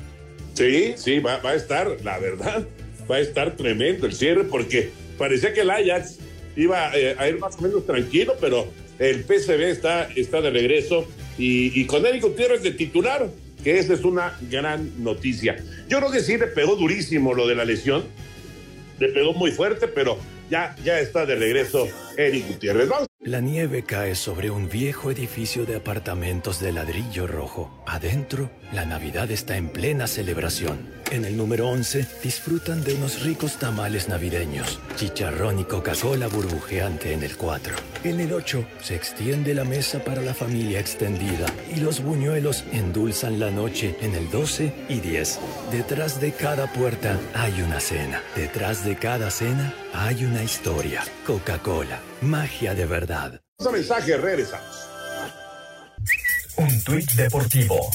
[0.54, 2.66] Sí, sí, va, va a estar, la verdad,
[3.10, 6.16] va a estar tremendo el cierre, porque parecía que el Ajax
[6.56, 8.68] iba eh, a ir más o menos tranquilo, pero
[8.98, 11.06] el PCB está, está de regreso
[11.40, 13.28] y, con Eric Gutiérrez de titular,
[13.64, 15.56] que esa es una gran noticia.
[15.88, 18.04] Yo creo que sí le pegó durísimo lo de la lesión,
[18.98, 20.18] le pegó muy fuerte, pero
[20.50, 22.90] ya, ya está de regreso Eric Gutiérrez.
[23.22, 27.82] La nieve cae sobre un viejo edificio de apartamentos de ladrillo rojo.
[27.86, 30.88] Adentro, la Navidad está en plena celebración.
[31.10, 37.22] En el número 11, disfrutan de unos ricos tamales navideños, chicharrón y Coca-Cola burbujeante en
[37.22, 37.74] el 4.
[38.04, 43.38] En el 8, se extiende la mesa para la familia extendida y los buñuelos endulzan
[43.38, 45.40] la noche en el 12 y 10.
[45.72, 48.22] Detrás de cada puerta hay una cena.
[48.34, 51.02] Detrás de cada cena hay una historia.
[51.26, 53.40] Coca-Cola, magia de verdad.
[53.58, 54.76] Un mensaje, regresamos.
[56.56, 57.90] Un tuit deportivo.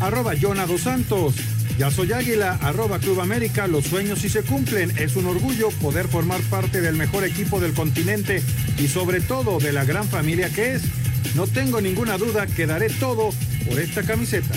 [0.00, 1.34] Arroba Jonah Dos Santos.
[1.78, 4.98] Ya soy Águila, arroba Club América, los sueños sí se cumplen.
[4.98, 8.42] Es un orgullo poder formar parte del mejor equipo del continente
[8.78, 10.82] y sobre todo de la gran familia que es.
[11.36, 13.30] No tengo ninguna duda que daré todo
[13.68, 14.54] por esta camiseta.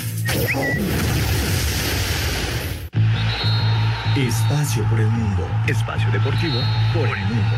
[4.17, 5.47] Espacio por el mundo.
[5.67, 6.59] Espacio deportivo
[6.93, 7.55] por el mundo.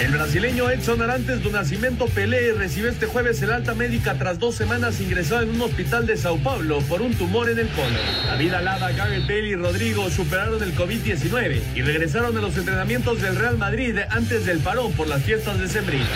[0.00, 4.56] El brasileño Edson Arantes do Nascimento Pelé recibió este jueves el alta médica tras dos
[4.56, 7.94] semanas ingresado en un hospital de Sao Paulo por un tumor en el colon.
[8.26, 13.36] David Alaba, Gareth Bale y Rodrigo superaron el COVID-19 y regresaron a los entrenamientos del
[13.36, 16.08] Real Madrid antes del parón por las fiestas de Sembrina.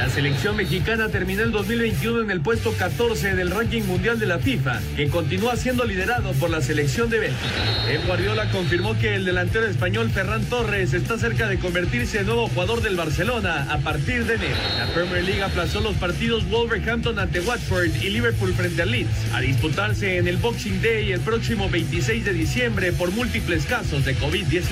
[0.00, 4.38] La selección mexicana terminó el 2021 en el puesto 14 del ranking mundial de la
[4.38, 7.86] FIFA, que continúa siendo liderado por la selección de Bélgica.
[7.86, 12.48] El Guardiola confirmó que el delantero español Ferran Torres está cerca de convertirse en nuevo
[12.48, 14.56] jugador del Barcelona a partir de enero.
[14.78, 19.40] La Premier League aplazó los partidos Wolverhampton ante Watford y Liverpool frente al Leeds a
[19.42, 24.62] disputarse en el Boxing Day el próximo 26 de diciembre por múltiples casos de COVID-19.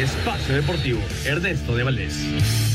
[0.00, 2.67] Espacio Deportivo, Ernesto de Valdés.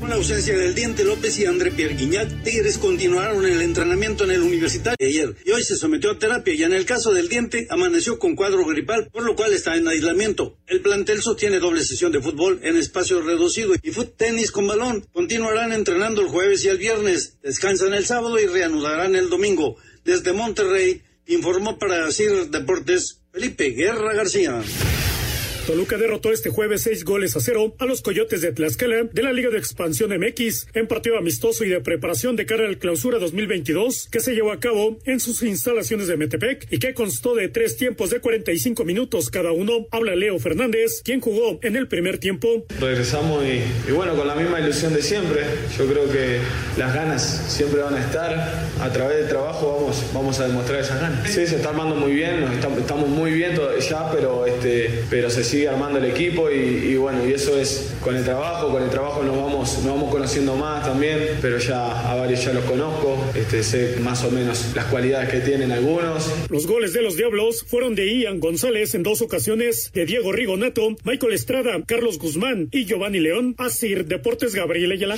[0.04, 4.32] Con la ausencia del Diente López y André Pierre Guignac, Tigres continuaron el entrenamiento en
[4.32, 7.66] el universitario ayer y hoy se sometió a terapia y en el caso del Diente
[7.70, 10.58] amaneció con cuadro gripal, por lo cual está en aislamiento.
[10.66, 15.06] El plantel sostiene doble sesión de fútbol en espacio reducido y fútbol tenis con balón.
[15.10, 19.78] Continuarán entrenando el jueves y el viernes, descansan el sábado y reanudarán el domingo.
[20.04, 24.62] Desde Monterrey informó para CIR Deportes Felipe Guerra García.
[25.66, 29.32] Toluca derrotó este jueves seis goles a cero a los Coyotes de Tlaxcala de la
[29.32, 34.08] Liga de Expansión MX en partido amistoso y de preparación de cara al clausura 2022
[34.10, 37.78] que se llevó a cabo en sus instalaciones de Metepec y que constó de tres
[37.78, 39.86] tiempos de 45 minutos cada uno.
[39.90, 42.64] Habla Leo Fernández, quien jugó en el primer tiempo.
[42.78, 45.40] Regresamos y, y bueno, con la misma ilusión de siempre.
[45.78, 46.40] Yo creo que
[46.76, 48.64] las ganas siempre van a estar.
[48.80, 51.26] A través del trabajo vamos, vamos a demostrar esas ganas.
[51.32, 55.04] Sí, se está armando muy bien, nos estamos, estamos muy bien todo- ya, pero, este,
[55.08, 58.72] pero se sigue armando el equipo y, y bueno, y eso es con el trabajo,
[58.72, 62.52] con el trabajo nos vamos, nos vamos conociendo más también, pero ya a varios ya
[62.52, 66.28] los conozco, este, sé más o menos las cualidades que tienen algunos.
[66.50, 70.96] Los goles de los Diablos fueron de Ian González en dos ocasiones, de Diego Rigonato,
[71.04, 73.54] Michael Estrada, Carlos Guzmán y Giovanni León.
[73.56, 75.16] Asir Deportes Gabriel Ayala.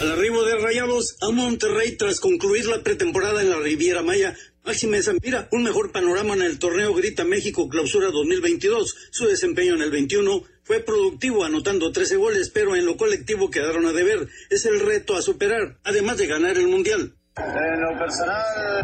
[0.00, 4.88] Al arribo de Rayados a Monterrey tras concluir la pretemporada en la Riviera Maya, Maxi
[4.88, 8.96] Mesa mira un mejor panorama en el torneo Grita México Clausura 2022.
[9.12, 13.86] Su desempeño en el 21 fue productivo anotando 13 goles, pero en lo colectivo quedaron
[13.86, 14.26] a deber.
[14.50, 17.14] Es el reto a superar, además de ganar el Mundial.
[17.38, 18.80] En lo personal,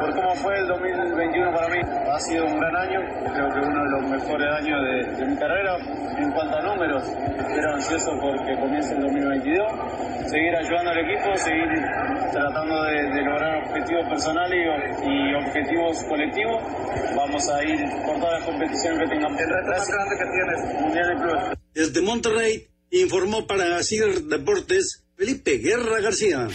[0.00, 1.78] por cómo fue el 2021 para mí,
[2.10, 2.98] ha sido un gran año,
[3.32, 5.76] creo que uno de los mejores años de, de mi carrera
[6.18, 7.04] en cuanto a números.
[7.06, 11.68] Espero ansioso porque comience el 2022, seguir ayudando al equipo, seguir
[12.32, 16.58] tratando de, de lograr objetivos personales y, y objetivos colectivos.
[17.14, 19.40] Vamos a ir por todas las competiciones que tengamos.
[19.40, 21.58] El reto más grande que tienes, Mundial de Clubes.
[21.72, 26.48] Desde Monterrey informó para CIR Deportes Felipe Guerra García.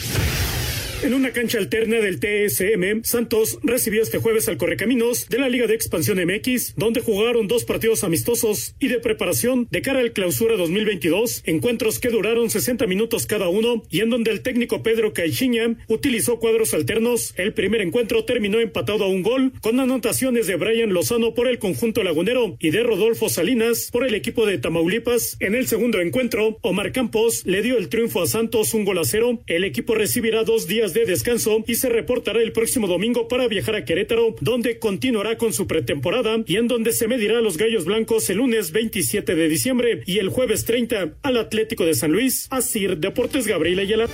[1.03, 5.67] En una cancha alterna del TSM, Santos recibió este jueves al Correcaminos de la Liga
[5.67, 10.57] de Expansión MX, donde jugaron dos partidos amistosos y de preparación de cara al clausura
[10.57, 15.77] 2022, encuentros que duraron 60 minutos cada uno y en donde el técnico Pedro Caixinha
[15.87, 17.35] utilizó cuadros alternos.
[17.37, 21.59] El primer encuentro terminó empatado a un gol, con anotaciones de Brian Lozano por el
[21.59, 25.37] conjunto lagunero y de Rodolfo Salinas por el equipo de Tamaulipas.
[25.41, 29.05] En el segundo encuentro, Omar Campos le dio el triunfo a Santos un gol a
[29.05, 29.39] cero.
[29.45, 33.75] El equipo recibirá dos días de descanso y se reportará el próximo domingo para viajar
[33.75, 37.85] a Querétaro, donde continuará con su pretemporada y en donde se medirá a los Gallos
[37.85, 42.47] Blancos el lunes 27 de diciembre y el jueves 30 al Atlético de San Luis.
[42.49, 44.07] Asir Deportes Gabriel Ayala.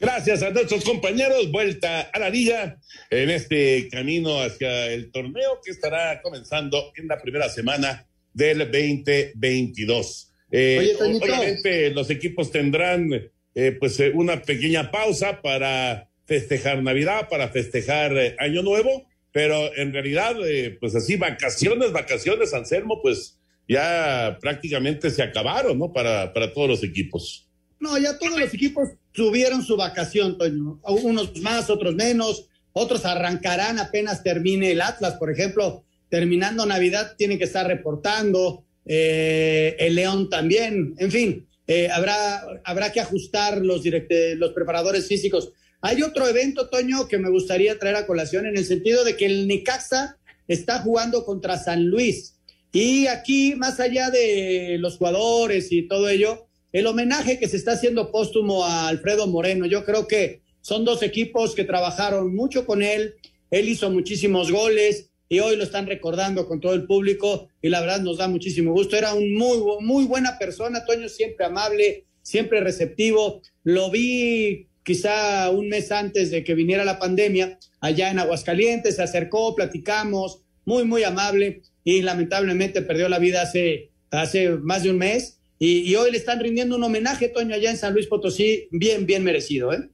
[0.00, 1.52] Gracias a nuestros compañeros.
[1.52, 2.78] Vuelta a la liga
[3.08, 10.31] en este camino hacia el torneo que estará comenzando en la primera semana del 2022.
[10.52, 13.08] Eh, Oye, obviamente los equipos tendrán
[13.54, 19.74] eh, pues eh, una pequeña pausa para festejar Navidad, para festejar eh, Año Nuevo, pero
[19.76, 25.92] en realidad eh, pues así vacaciones, vacaciones, Anselmo, pues ya prácticamente se acabaron, ¿no?
[25.92, 27.48] Para, para todos los equipos.
[27.80, 30.80] No, ya todos los equipos tuvieron su vacación, Toño.
[30.84, 32.48] Unos más, otros menos.
[32.72, 35.84] Otros arrancarán apenas termine el Atlas, por ejemplo.
[36.08, 38.64] Terminando Navidad, tienen que estar reportando.
[38.86, 40.94] Eh, el León también.
[40.98, 45.52] En fin, eh, habrá, habrá que ajustar los, directe- los preparadores físicos.
[45.80, 49.26] Hay otro evento, Toño, que me gustaría traer a colación en el sentido de que
[49.26, 50.16] el Necaxa
[50.48, 52.36] está jugando contra San Luis.
[52.72, 57.72] Y aquí, más allá de los jugadores y todo ello, el homenaje que se está
[57.72, 62.82] haciendo póstumo a Alfredo Moreno, yo creo que son dos equipos que trabajaron mucho con
[62.82, 63.14] él,
[63.50, 67.80] él hizo muchísimos goles y hoy lo están recordando con todo el público y la
[67.80, 68.98] verdad nos da muchísimo gusto.
[68.98, 73.40] Era un muy, muy buena persona, Toño, siempre amable, siempre receptivo.
[73.64, 79.02] Lo vi quizá un mes antes de que viniera la pandemia allá en Aguascalientes, se
[79.02, 84.98] acercó, platicamos, muy, muy amable y lamentablemente perdió la vida hace, hace más de un
[84.98, 85.38] mes.
[85.58, 89.06] Y, y hoy le están rindiendo un homenaje, Toño, allá en San Luis Potosí, bien,
[89.06, 89.88] bien merecido, ¿eh?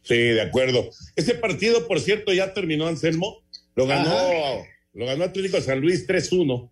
[0.00, 0.88] Sí, de acuerdo.
[1.14, 3.42] Ese partido, por cierto, ya terminó Anselmo.
[3.74, 4.64] Lo ganó, Ajá.
[4.98, 6.70] Lo ganó Atlético San Luis 3-1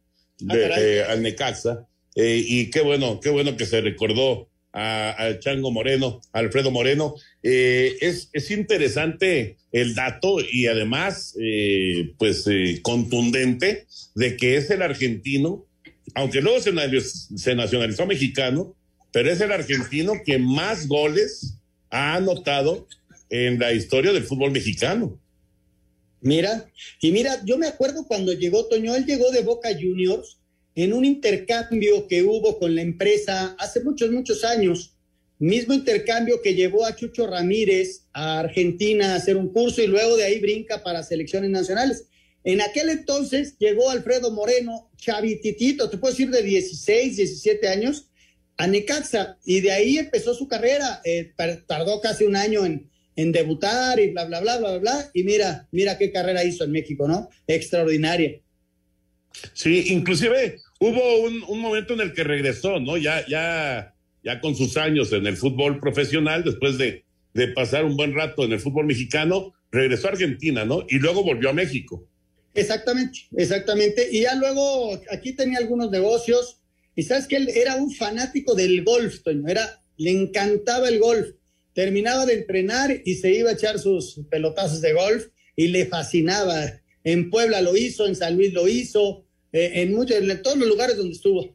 [0.48, 1.86] Ah, eh, al Necaxa.
[2.14, 7.14] Eh, y qué bueno, qué bueno que se recordó al Chango Moreno, Alfredo Moreno.
[7.42, 14.68] Eh, es, es interesante el dato y además, eh, pues, eh, contundente de que es
[14.70, 15.64] el argentino,
[16.14, 18.76] aunque luego se, se nacionalizó mexicano,
[19.12, 21.58] pero es el argentino que más goles
[21.88, 22.86] ha anotado
[23.30, 25.18] en la historia del fútbol mexicano.
[26.20, 30.38] Mira, y mira, yo me acuerdo cuando llegó Toño, él llegó de Boca Juniors
[30.74, 34.94] en un intercambio que hubo con la empresa hace muchos, muchos años,
[35.38, 40.16] mismo intercambio que llevó a Chucho Ramírez a Argentina a hacer un curso y luego
[40.16, 42.06] de ahí brinca para selecciones nacionales.
[42.44, 48.08] En aquel entonces llegó Alfredo Moreno, chavititito, te puedo decir de 16, 17 años,
[48.56, 51.00] a Necaxa, y de ahí empezó su carrera.
[51.04, 51.32] Eh,
[51.66, 55.66] tardó casi un año en, en debutar y bla, bla, bla, bla, bla, y mira,
[55.72, 57.28] mira qué carrera hizo en México, ¿no?
[57.46, 58.40] Extraordinaria.
[59.52, 62.96] Sí, inclusive hubo un, momento en el que regresó, ¿no?
[62.96, 67.04] Ya, ya, ya con sus años en el fútbol profesional, después de,
[67.34, 70.84] de pasar un buen rato en el fútbol mexicano, regresó a Argentina, ¿no?
[70.88, 72.06] Y luego volvió a México.
[72.54, 74.08] Exactamente, exactamente.
[74.10, 76.60] Y ya luego aquí tenía algunos negocios.
[76.94, 79.46] Y sabes que él era un fanático del golf, Toño.
[79.46, 81.28] Era, le encantaba el golf.
[81.76, 86.72] Terminaba de entrenar y se iba a echar sus pelotazos de golf y le fascinaba.
[87.04, 90.68] En Puebla lo hizo, en San Luis lo hizo, eh, en, muchos, en todos los
[90.68, 91.54] lugares donde estuvo.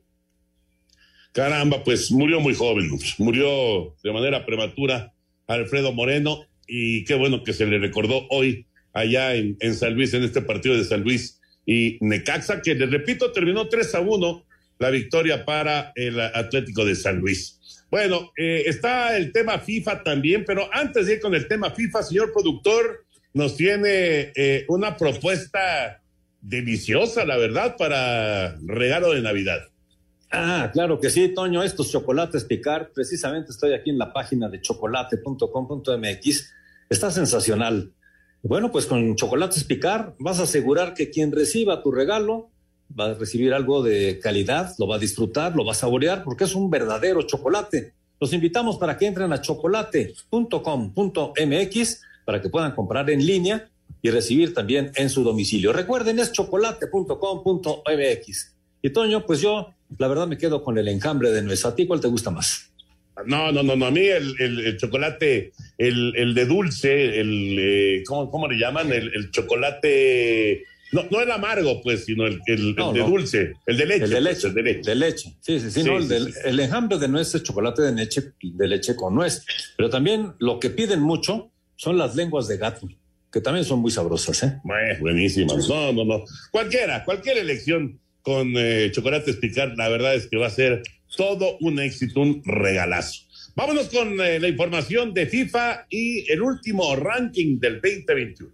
[1.31, 5.11] Caramba, pues murió muy joven, murió de manera prematura
[5.47, 10.13] Alfredo Moreno y qué bueno que se le recordó hoy allá en, en San Luis,
[10.13, 14.45] en este partido de San Luis y Necaxa, que les repito, terminó 3 a 1
[14.77, 17.60] la victoria para el Atlético de San Luis.
[17.91, 22.03] Bueno, eh, está el tema FIFA también, pero antes de ir con el tema FIFA,
[22.03, 26.01] señor productor, nos tiene eh, una propuesta
[26.39, 29.59] deliciosa, la verdad, para regalo de Navidad.
[30.31, 34.61] Ah, claro que sí, Toño, estos chocolates picar, precisamente estoy aquí en la página de
[34.61, 36.53] chocolate.com.mx,
[36.89, 37.91] está sensacional.
[38.41, 42.50] Bueno, pues con chocolates picar vas a asegurar que quien reciba tu regalo
[42.99, 46.43] va a recibir algo de calidad, lo va a disfrutar, lo va a saborear, porque
[46.45, 47.93] es un verdadero chocolate.
[48.19, 53.67] Los invitamos para que entren a chocolate.com.mx para que puedan comprar en línea
[54.01, 55.71] y recibir también en su domicilio.
[55.73, 58.55] Recuerden, es chocolate.com.mx.
[58.83, 61.65] Y Toño, pues yo, la verdad, me quedo con el enjambre de nuez.
[61.65, 62.71] ¿A ti cuál te gusta más?
[63.25, 63.85] No, no, no, no.
[63.85, 68.91] A mí el, chocolate, el, de dulce, el, eh, ¿cómo, le llaman?
[68.91, 74.03] El, chocolate, no, no el amargo, pues, sino el, de dulce, el de leche.
[74.03, 74.81] El de leche, de leche.
[74.89, 75.35] De leche.
[75.39, 78.95] Sí, sí, sí, no, el, el enjambre de nuez es chocolate de leche, de leche
[78.95, 79.45] con nuez.
[79.77, 82.87] Pero también lo que piden mucho son las lenguas de gato
[83.31, 84.59] que también son muy sabrosas, ¿eh?
[84.99, 85.67] buenísimas.
[85.69, 86.25] No, no, no.
[86.51, 90.83] Cualquiera, cualquier elección con eh, chocolate picar, la verdad es que va a ser
[91.15, 93.21] todo un éxito, un regalazo.
[93.55, 98.51] Vámonos con eh, la información de FIFA y el último ranking del 2021.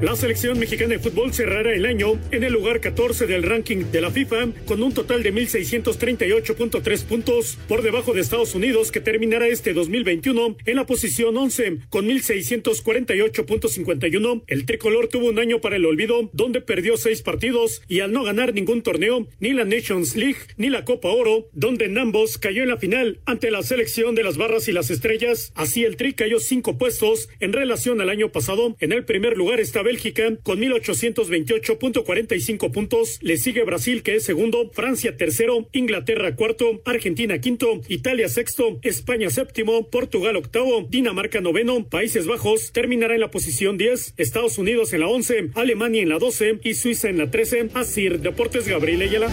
[0.00, 4.00] La selección mexicana de fútbol cerrará el año en el lugar 14 del ranking de
[4.00, 9.48] la FIFA con un total de 1.638.3 puntos por debajo de Estados Unidos que terminará
[9.48, 14.44] este 2021 en la posición 11 con 1.648.51.
[14.46, 18.22] El tricolor tuvo un año para el olvido donde perdió seis partidos y al no
[18.22, 22.62] ganar ningún torneo, ni la Nations League ni la Copa Oro, donde en ambos cayó
[22.62, 25.50] en la final ante la selección de las barras y las estrellas.
[25.56, 28.76] Así el Tri cayó cinco puestos en relación al año pasado.
[28.78, 33.18] En el primer lugar estaba Bélgica con 1828.45 puntos.
[33.22, 39.30] Le sigue Brasil, que es segundo, Francia tercero, Inglaterra cuarto, Argentina quinto, Italia sexto, España
[39.30, 45.00] séptimo, Portugal octavo, Dinamarca noveno, Países Bajos terminará en la posición 10, Estados Unidos en
[45.00, 47.70] la 11, Alemania en la 12 y Suiza en la 13.
[47.72, 49.30] Así, Deportes Gabriel Ayala.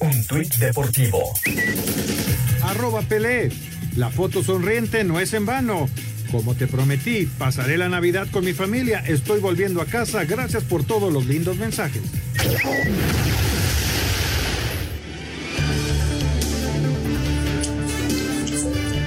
[0.00, 1.32] Un tuit deportivo
[2.68, 3.50] arroba Pelé.
[3.96, 5.88] La foto sonriente no es en vano.
[6.30, 9.02] Como te prometí, pasaré la Navidad con mi familia.
[9.06, 10.24] Estoy volviendo a casa.
[10.24, 12.02] Gracias por todos los lindos mensajes.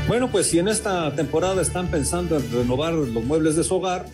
[0.07, 4.07] Bueno, pues si en esta temporada están pensando en renovar los muebles de su hogar,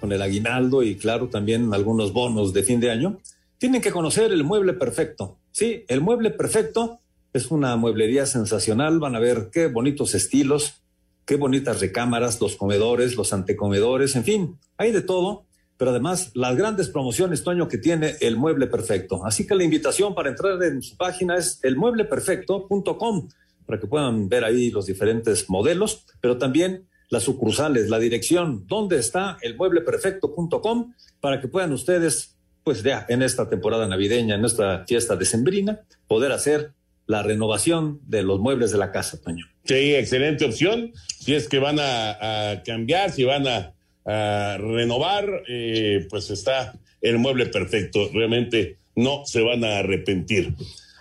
[0.00, 3.18] con el aguinaldo y claro también algunos bonos de fin de año,
[3.58, 5.38] tienen que conocer el mueble perfecto.
[5.54, 6.98] Sí, el mueble perfecto.
[7.32, 10.82] Es una mueblería sensacional, van a ver qué bonitos estilos,
[11.24, 15.46] qué bonitas recámaras, los comedores, los antecomedores, en fin, hay de todo,
[15.76, 19.24] pero además las grandes promociones, Toño, que tiene el mueble perfecto.
[19.24, 23.28] Así que la invitación para entrar en su página es elmuebleperfecto.com
[23.64, 28.98] para que puedan ver ahí los diferentes modelos, pero también las sucursales, la dirección, dónde
[28.98, 32.33] está el muebleperfecto.com para que puedan ustedes,
[32.64, 36.72] pues ya en esta temporada navideña, en esta fiesta decembrina, poder hacer
[37.06, 39.46] la renovación de los muebles de la casa, Toño.
[39.64, 40.92] Sí, excelente opción.
[41.20, 43.74] Si es que van a, cambiar, si van a,
[44.06, 48.10] a renovar, eh, pues está el mueble perfecto.
[48.12, 50.54] Realmente no se van a arrepentir.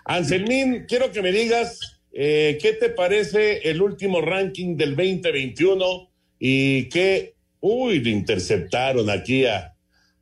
[0.03, 1.79] Anselmín, quiero que me digas
[2.11, 6.09] eh, qué te parece el último ranking del 2021
[6.39, 9.72] y qué, uy, le interceptaron aquí a,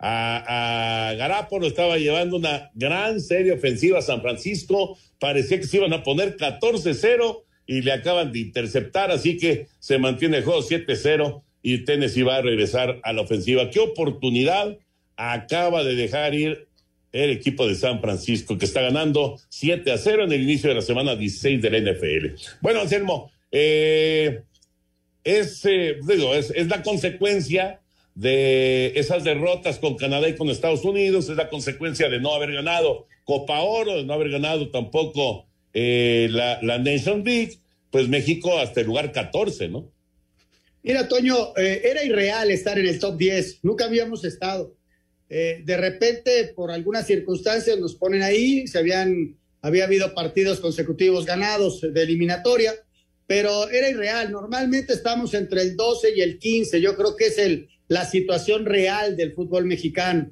[0.02, 5.78] a, a Garapolo, estaba llevando una gran serie ofensiva a San Francisco, parecía que se
[5.78, 10.62] iban a poner 14-0 y le acaban de interceptar, así que se mantiene el juego
[10.62, 13.70] 7-0 y Tennessee va a regresar a la ofensiva.
[13.70, 14.78] ¿Qué oportunidad
[15.16, 16.68] acaba de dejar ir
[17.12, 20.76] el equipo de San Francisco, que está ganando 7 a 0 en el inicio de
[20.76, 22.42] la semana 16 del NFL?
[22.62, 24.42] Bueno, Anselmo, eh,
[25.24, 27.81] es, eh, digo, es, es la consecuencia
[28.16, 32.52] de esas derrotas con Canadá y con Estados Unidos, es la consecuencia de no haber
[32.52, 37.58] ganado Copa Oro, de no haber ganado tampoco eh, la, la Nation League,
[37.90, 39.92] pues México hasta el lugar 14, ¿no?
[40.84, 44.76] Mira, Toño, eh, era irreal estar en el top 10, nunca habíamos estado.
[45.30, 51.26] Eh, de repente, por algunas circunstancias, nos ponen ahí, se habían, había habido partidos consecutivos
[51.26, 52.74] ganados de eliminatoria,
[53.28, 54.32] pero era irreal.
[54.32, 58.66] Normalmente estamos entre el 12 y el 15, yo creo que es el, la situación
[58.66, 60.32] real del fútbol mexicano.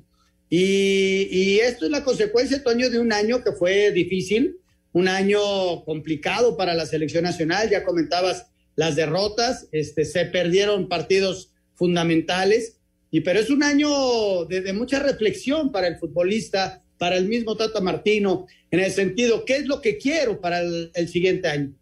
[0.49, 4.55] Y, esto es la consecuencia, Toño, de un año que fue difícil,
[4.93, 8.47] un año complicado para la selección nacional, ya comentabas
[8.78, 12.78] las derrotas, este, se perdieron partidos fundamentales,
[13.12, 17.82] y pero es un año de, mucha reflexión para el futbolista, para el mismo Tata
[17.82, 21.74] Martino, en el sentido, ¿qué es lo que quiero para el siguiente año?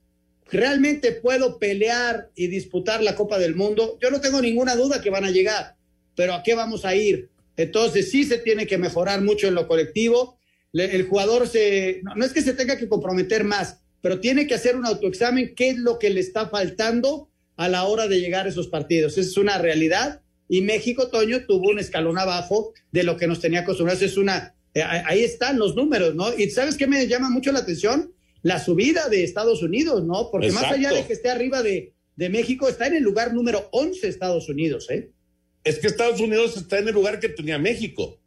[0.52, 3.98] ¿Realmente puedo pelear y disputar la Copa del Mundo?
[4.02, 5.76] Yo no tengo ninguna duda que van a llegar,
[6.16, 7.30] pero ¿a qué vamos a ir?
[7.58, 10.38] Entonces sí se tiene que mejorar mucho en lo colectivo.
[10.74, 14.76] El jugador se, no, es que se tenga que comprometer más, pero tiene que hacer
[14.76, 18.50] un autoexamen, qué es lo que le está faltando a la hora de llegar a
[18.50, 19.14] esos partidos.
[19.18, 20.22] Esa es una realidad.
[20.48, 24.04] Y México, Toño, tuvo un escalón abajo de lo que nos tenía acostumbrados.
[24.04, 26.38] Es una, eh, ahí están los números, ¿no?
[26.38, 28.14] Y ¿sabes qué me llama mucho la atención?
[28.48, 30.30] La subida de Estados Unidos, ¿no?
[30.32, 30.70] Porque Exacto.
[30.70, 34.08] más allá de que esté arriba de, de México, está en el lugar número 11
[34.08, 35.12] Estados Unidos, ¿eh?
[35.66, 38.22] Es que Estados Unidos está en el lugar que tenía México.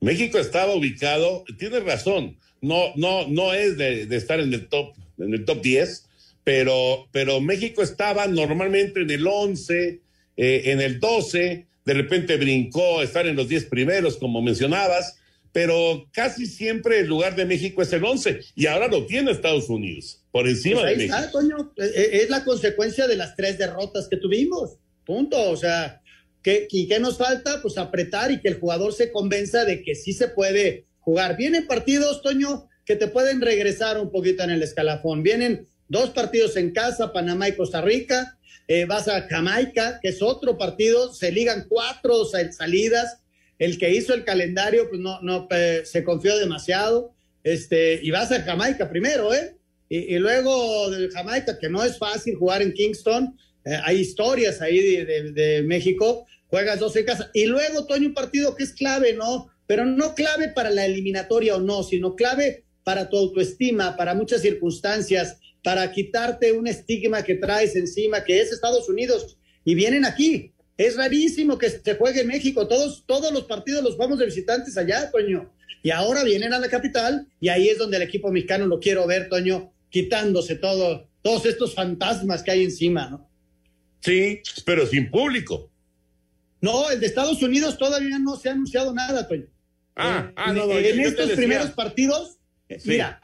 [0.00, 4.94] México estaba ubicado, tienes razón, no, no, no es de, de estar en el top
[5.18, 6.06] en el top 10,
[6.42, 10.00] pero, pero México estaba normalmente en el 11,
[10.36, 15.19] eh, en el 12, de repente brincó a estar en los 10 primeros, como mencionabas,
[15.52, 19.68] pero casi siempre el lugar de México es el 11 y ahora lo tiene Estados
[19.68, 21.16] Unidos, por encima pues de México.
[21.16, 26.00] Está, Toño, es la consecuencia de las tres derrotas que tuvimos, punto, o sea,
[26.42, 27.60] ¿qué, ¿y qué nos falta?
[27.62, 31.36] Pues apretar y que el jugador se convenza de que sí se puede jugar.
[31.36, 35.22] Vienen partidos, Toño, que te pueden regresar un poquito en el escalafón.
[35.22, 38.38] Vienen dos partidos en casa, Panamá y Costa Rica.
[38.68, 41.12] Eh, vas a Jamaica, que es otro partido.
[41.12, 43.18] Se ligan cuatro salidas.
[43.60, 45.46] El que hizo el calendario, pues no, no
[45.84, 47.14] se confió demasiado.
[47.44, 49.54] Este, y vas a Jamaica primero, ¿eh?
[49.88, 53.36] Y, luego de Jamaica, que no es fácil jugar en Kingston.
[53.64, 56.26] Eh, hay historias ahí de, de México.
[56.46, 57.30] Juegas dos en casa.
[57.34, 59.50] Y luego, Toño, un partido que es clave, ¿no?
[59.66, 64.40] Pero no clave para la eliminatoria o no, sino clave para tu autoestima, para muchas
[64.40, 70.54] circunstancias, para quitarte un estigma que traes encima, que es Estados Unidos, y vienen aquí.
[70.76, 72.66] Es rarísimo que se juegue en México.
[72.66, 75.52] Todos, todos los partidos los vamos de visitantes allá, Toño.
[75.82, 79.06] Y ahora vienen a la capital, y ahí es donde el equipo mexicano lo quiero
[79.06, 83.28] ver, Toño, quitándose todo, todos estos fantasmas que hay encima, ¿no?
[84.00, 85.70] Sí, pero sin público.
[86.60, 89.46] No, el de Estados Unidos todavía no se ha anunciado nada, Toño.
[89.96, 92.90] Ah, eh, ah, no, no, en estos primeros partidos, Sí.
[92.90, 93.20] mira,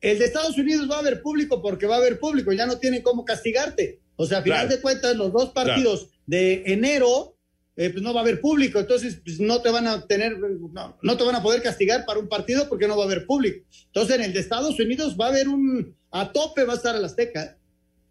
[0.00, 2.78] el de Estados Unidos va a haber público porque va a haber público, ya no
[2.78, 4.00] tienen cómo castigarte.
[4.16, 4.76] O sea, a final Claro.
[4.76, 7.36] de cuentas, los dos partidos de enero,
[7.76, 10.96] eh, pues no va a haber público, entonces pues, no te van a tener, no,
[11.02, 13.66] no te van a poder castigar para un partido porque no va a haber público.
[13.86, 16.94] Entonces, en el de Estados Unidos va a haber un, a tope va a estar
[16.94, 17.58] el Azteca.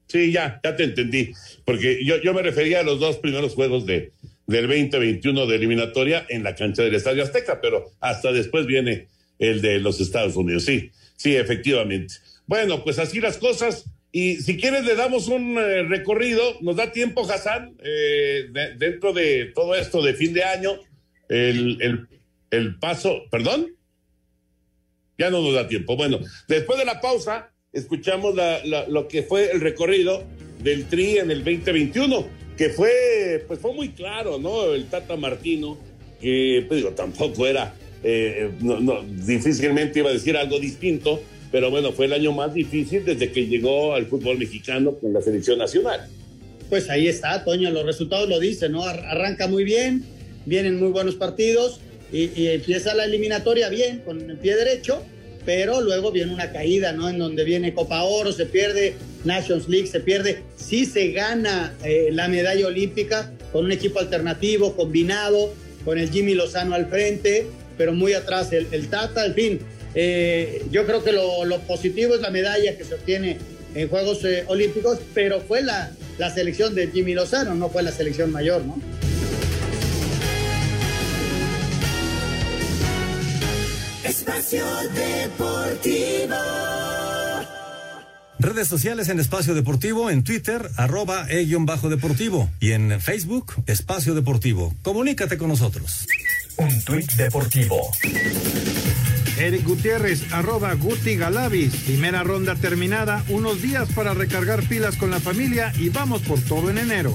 [0.07, 1.31] Sí, ya, ya te entendí.
[1.65, 4.11] Porque yo, yo me refería a los dos primeros juegos de,
[4.47, 9.07] del 2021 de eliminatoria en la cancha del Estadio Azteca, pero hasta después viene
[9.39, 10.65] el de los Estados Unidos.
[10.65, 12.15] Sí, sí, efectivamente.
[12.45, 13.85] Bueno, pues así las cosas.
[14.15, 19.11] Y si quieres le damos un eh, recorrido, nos da tiempo, Hassan, eh, de- dentro
[19.11, 20.73] de todo esto de fin de año,
[21.29, 22.07] el,
[22.51, 23.75] el, paso, perdón,
[25.17, 25.95] ya no nos da tiempo.
[25.97, 30.23] Bueno, después de la pausa, escuchamos la- lo que fue el recorrido
[30.61, 34.71] del TRI en el 2021 que fue, pues fue muy claro, ¿no?
[34.75, 35.75] El Tata Martino,
[36.21, 38.51] que pues digo, tampoco era, eh,
[39.25, 41.19] difícilmente iba a decir algo distinto,
[41.53, 45.21] pero bueno, fue el año más difícil desde que llegó al fútbol mexicano con la
[45.21, 46.01] selección nacional.
[46.67, 48.83] Pues ahí está, Toño, los resultados lo dicen, ¿no?
[48.83, 50.03] Arranca muy bien,
[50.47, 51.79] vienen muy buenos partidos
[52.11, 55.03] y, empieza la eliminatoria bien, con el pie derecho,
[55.45, 57.07] pero luego viene una caída, ¿no?
[57.07, 60.41] En donde viene Copa Oro, se pierde Nations League, se pierde.
[60.55, 65.53] Sí se gana eh, la medalla olímpica con un equipo alternativo, combinado,
[65.85, 67.45] con el Jimmy Lozano al frente,
[67.77, 69.59] pero muy atrás el, el Tata, al fin.
[69.95, 73.37] Eh, yo creo que lo, lo, positivo es la medalla que se obtiene
[73.75, 77.91] en Juegos eh, Olímpicos, pero fue la, la selección de Jimmy Lozano, no fue la
[77.91, 78.79] selección mayor, ¿no?
[84.03, 86.35] Espacio Deportivo.
[88.39, 94.75] Redes sociales en Espacio Deportivo, en Twitter, arroba e-deportivo y en Facebook, Espacio Deportivo.
[94.81, 96.05] Comunícate con nosotros.
[96.57, 97.89] Un tuit deportivo.
[99.43, 101.75] Eric Gutiérrez, arroba Guti Galavis.
[101.85, 106.69] Primera ronda terminada, unos días para recargar pilas con la familia y vamos por todo
[106.69, 107.13] en enero.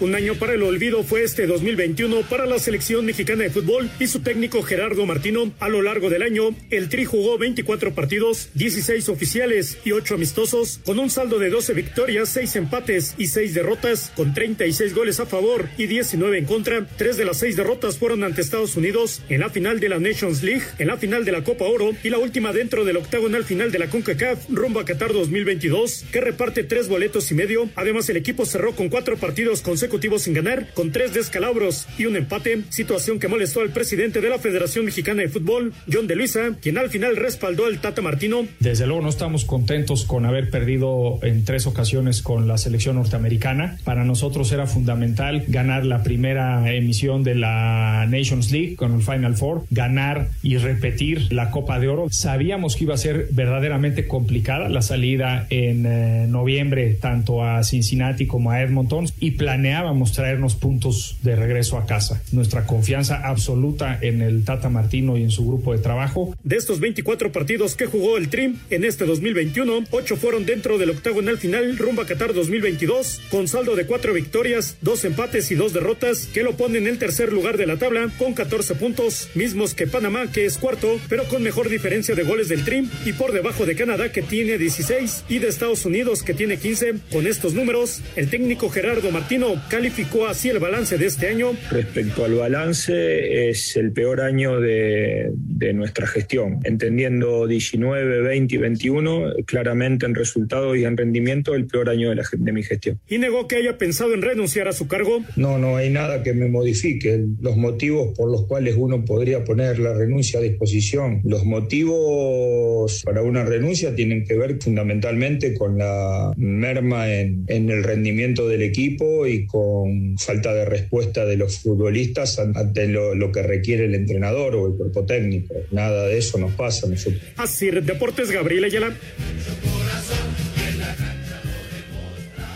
[0.00, 4.06] Un año para el olvido fue este 2021 para la selección mexicana de fútbol y
[4.06, 5.52] su técnico Gerardo Martino.
[5.60, 10.80] A lo largo del año, el Tri jugó 24 partidos, 16 oficiales y 8 amistosos,
[10.84, 15.26] con un saldo de 12 victorias, 6 empates y 6 derrotas, con 36 goles a
[15.26, 16.86] favor y 19 en contra.
[16.96, 20.42] Tres de las 6 derrotas fueron ante Estados Unidos en la final de la Nations
[20.42, 23.70] League, en la final de la Copa Oro y la última dentro del octagonal final
[23.70, 27.68] de la CONCACAF rumbo a Qatar 2022, que reparte tres boletos y medio.
[27.76, 32.16] Además, el equipo cerró con cuatro partidos consecutivos sin ganar, con tres descalabros y un
[32.16, 36.56] empate, situación que molestó al presidente de la Federación Mexicana de Fútbol, John de Luisa,
[36.60, 38.46] quien al final respaldó al Tata Martino.
[38.58, 43.78] Desde luego no estamos contentos con haber perdido en tres ocasiones con la selección norteamericana.
[43.84, 49.36] Para nosotros era fundamental ganar la primera emisión de la Nations League con el Final
[49.36, 52.08] Four, ganar y repetir la Copa de Oro.
[52.10, 58.26] Sabíamos que iba a ser verdaderamente complicada la salida en eh, noviembre tanto a Cincinnati
[58.26, 62.20] como a Edmonton y planeaba planeábamos traernos puntos de regreso a casa.
[62.32, 66.36] Nuestra confianza absoluta en el Tata Martino y en su grupo de trabajo.
[66.44, 70.90] De estos 24 partidos que jugó el Trim en este 2021, 8 fueron dentro del
[70.90, 75.72] octagonal final rumbo a Qatar 2022, con saldo de 4 victorias, 2 empates y 2
[75.72, 79.74] derrotas, que lo ponen en el tercer lugar de la tabla con 14 puntos, mismos
[79.74, 83.32] que Panamá, que es cuarto, pero con mejor diferencia de goles del Trim, y por
[83.32, 86.96] debajo de Canadá, que tiene 16, y de Estados Unidos, que tiene 15.
[87.10, 91.52] Con estos números, el técnico Gerardo Martino calificó así el balance de este año.
[91.70, 98.58] Respecto al balance, es el peor año de, de nuestra gestión, entendiendo 19, 20 y
[98.58, 102.98] 21, claramente en resultado y en rendimiento, el peor año de, la, de mi gestión.
[103.08, 105.22] Y negó que haya pensado en renunciar a su cargo.
[105.36, 107.24] No, no hay nada que me modifique.
[107.40, 113.22] Los motivos por los cuales uno podría poner la renuncia a disposición, los motivos para
[113.22, 119.26] una renuncia tienen que ver fundamentalmente con la merma en, en el rendimiento del equipo
[119.28, 123.94] y con con falta de respuesta de los futbolistas ante lo, lo, que requiere el
[123.94, 125.54] entrenador o el cuerpo técnico.
[125.70, 127.20] Nada de eso nos pasa a nosotros.
[127.36, 128.96] Así, Deportes Gabriel Ayala.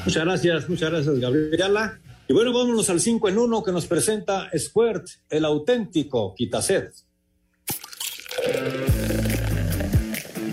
[0.07, 2.01] Muchas gracias, muchas gracias Gabriel Ayala.
[2.27, 6.91] Y bueno, vámonos al 5 en 1 que nos presenta Squirt, el auténtico quitaset.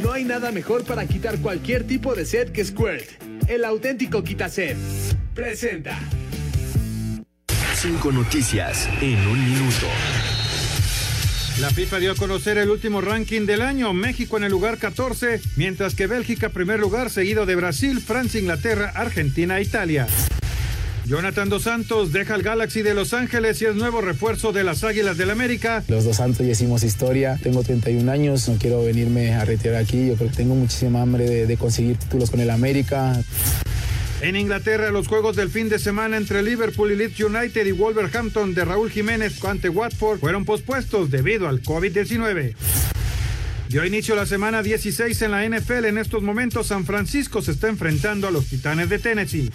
[0.03, 3.07] No hay nada mejor para quitar cualquier tipo de sed que Squirt,
[3.47, 4.75] el auténtico quitaset.
[5.33, 5.97] Presenta.
[7.81, 9.87] Cinco noticias en un minuto.
[11.59, 13.91] La FIFA dio a conocer el último ranking del año.
[13.91, 18.91] México en el lugar 14, mientras que Bélgica primer lugar, seguido de Brasil, Francia, Inglaterra,
[18.93, 20.05] Argentina e Italia.
[21.07, 24.83] Jonathan Dos Santos deja el Galaxy de Los Ángeles y es nuevo refuerzo de las
[24.83, 25.83] Águilas del América.
[25.87, 27.39] Los Dos Santos ya hicimos historia.
[27.41, 30.09] Tengo 31 años, no quiero venirme a retirar aquí.
[30.09, 33.19] Yo creo que tengo muchísima hambre de, de conseguir títulos con el América.
[34.21, 38.53] En Inglaterra, los juegos del fin de semana entre Liverpool y Leeds United y Wolverhampton
[38.53, 42.53] de Raúl Jiménez ante Watford fueron pospuestos debido al COVID-19.
[43.69, 45.85] Dio inicio la semana 16 en la NFL.
[45.85, 49.49] En estos momentos, San Francisco se está enfrentando a los Titanes de Tennessee.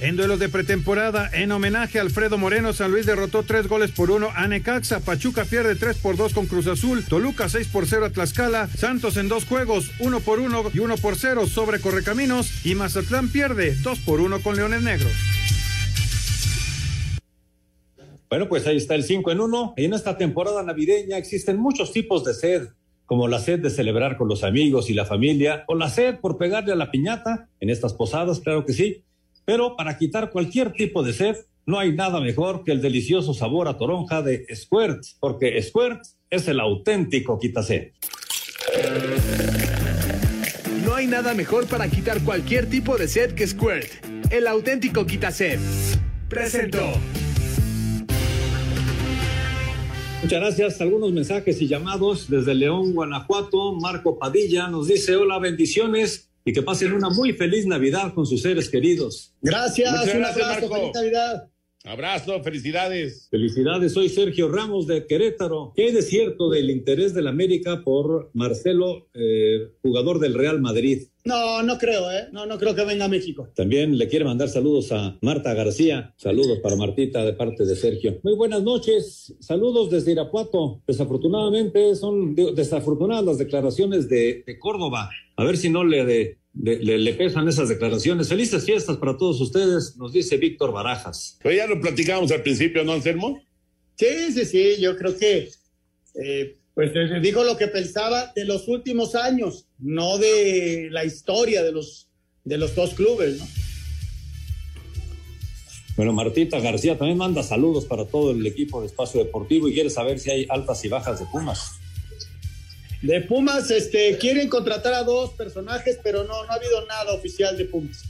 [0.00, 4.12] En duelos de pretemporada, en homenaje a Alfredo Moreno, San Luis derrotó tres goles por
[4.12, 8.06] uno a Necaxa, Pachuca pierde 3 por 2 con Cruz Azul, Toluca 6 por 0
[8.06, 12.64] a Tlaxcala, Santos en dos juegos, 1 por 1 y 1 por 0 sobre Correcaminos
[12.64, 15.12] y Mazatlán pierde 2 por 1 con Leones Negros.
[18.30, 19.74] Bueno, pues ahí está el 5 en 1.
[19.78, 22.68] Y en esta temporada navideña existen muchos tipos de sed.
[23.06, 26.36] como la sed de celebrar con los amigos y la familia, o la sed por
[26.36, 29.02] pegarle a la piñata en estas posadas, claro que sí.
[29.48, 31.34] Pero para quitar cualquier tipo de sed,
[31.64, 36.48] no hay nada mejor que el delicioso sabor a toronja de Squirt, porque Squirt es
[36.48, 37.92] el auténtico quitased.
[40.84, 43.88] No hay nada mejor para quitar cualquier tipo de sed que Squirt,
[44.30, 45.60] el auténtico quitased.
[46.28, 46.84] Presentó.
[50.20, 50.80] Muchas gracias.
[50.82, 53.72] Algunos mensajes y llamados desde León, Guanajuato.
[53.76, 58.40] Marco Padilla nos dice hola, bendiciones y que pasen una muy feliz Navidad con sus
[58.40, 59.34] seres queridos.
[59.42, 60.74] Gracias, un abrazo, Marco.
[60.78, 61.50] feliz Navidad.
[61.84, 63.28] Abrazo, felicidades.
[63.30, 65.72] Felicidades, soy Sergio Ramos de Querétaro.
[65.76, 71.02] ¿Qué hay de cierto del interés del América por Marcelo, eh, jugador del Real Madrid?
[71.24, 72.28] No, no creo, ¿eh?
[72.32, 73.48] No, no creo que venga a México.
[73.54, 76.14] También le quiere mandar saludos a Marta García.
[76.16, 78.18] Saludos para Martita de parte de Sergio.
[78.22, 79.34] Muy buenas noches.
[79.38, 80.82] Saludos desde Irapuato.
[80.86, 85.10] Desafortunadamente son de- desafortunadas las declaraciones de, de Córdoba.
[85.36, 88.28] A ver si no le, de- de- le, le pesan esas declaraciones.
[88.28, 91.38] Felices fiestas para todos ustedes, nos dice Víctor Barajas.
[91.42, 93.40] Pues ya lo platicábamos al principio, ¿no, Anselmo?
[93.96, 95.48] Sí, sí, sí, yo creo que
[96.22, 101.62] eh, pues eh, dijo lo que pensaba de los últimos años, no de la historia
[101.62, 102.08] de los,
[102.44, 103.46] de los dos clubes, ¿no?
[105.96, 109.90] Bueno, Martita García también manda saludos para todo el equipo de Espacio Deportivo y quiere
[109.90, 111.72] saber si hay altas y bajas de Pumas.
[113.02, 117.56] De Pumas, este, quieren contratar a dos personajes, pero no, no ha habido nada oficial
[117.56, 118.02] de Pumas.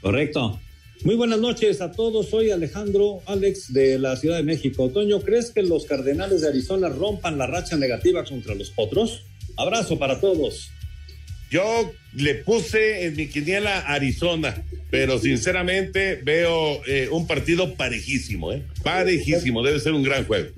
[0.00, 0.60] Correcto.
[1.04, 2.30] Muy buenas noches a todos.
[2.30, 4.88] Soy Alejandro Alex de la Ciudad de México.
[4.88, 9.22] Toño, ¿crees que los Cardenales de Arizona rompan la racha negativa contra los Potros?
[9.56, 10.70] Abrazo para todos.
[11.50, 18.62] Yo le puse en mi quiniela Arizona, pero sinceramente veo eh, un partido parejísimo, ¿eh?
[18.82, 20.48] Parejísimo, debe ser un gran juego.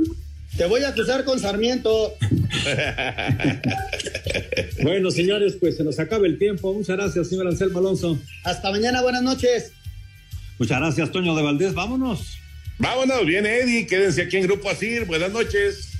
[0.56, 2.14] Te voy a acusar con Sarmiento.
[4.82, 6.72] Bueno, señores, pues se nos acaba el tiempo.
[6.72, 8.18] Muchas gracias, señor Anselmo Alonso.
[8.44, 9.72] Hasta mañana, buenas noches.
[10.58, 11.74] Muchas gracias, Toño de Valdés.
[11.74, 12.38] Vámonos.
[12.78, 15.04] Vámonos, viene Eddie, quédense aquí en Grupo Asir.
[15.06, 15.92] Buenas noches.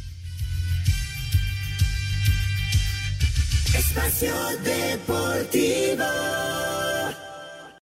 [3.75, 6.05] Espacio Deportivo.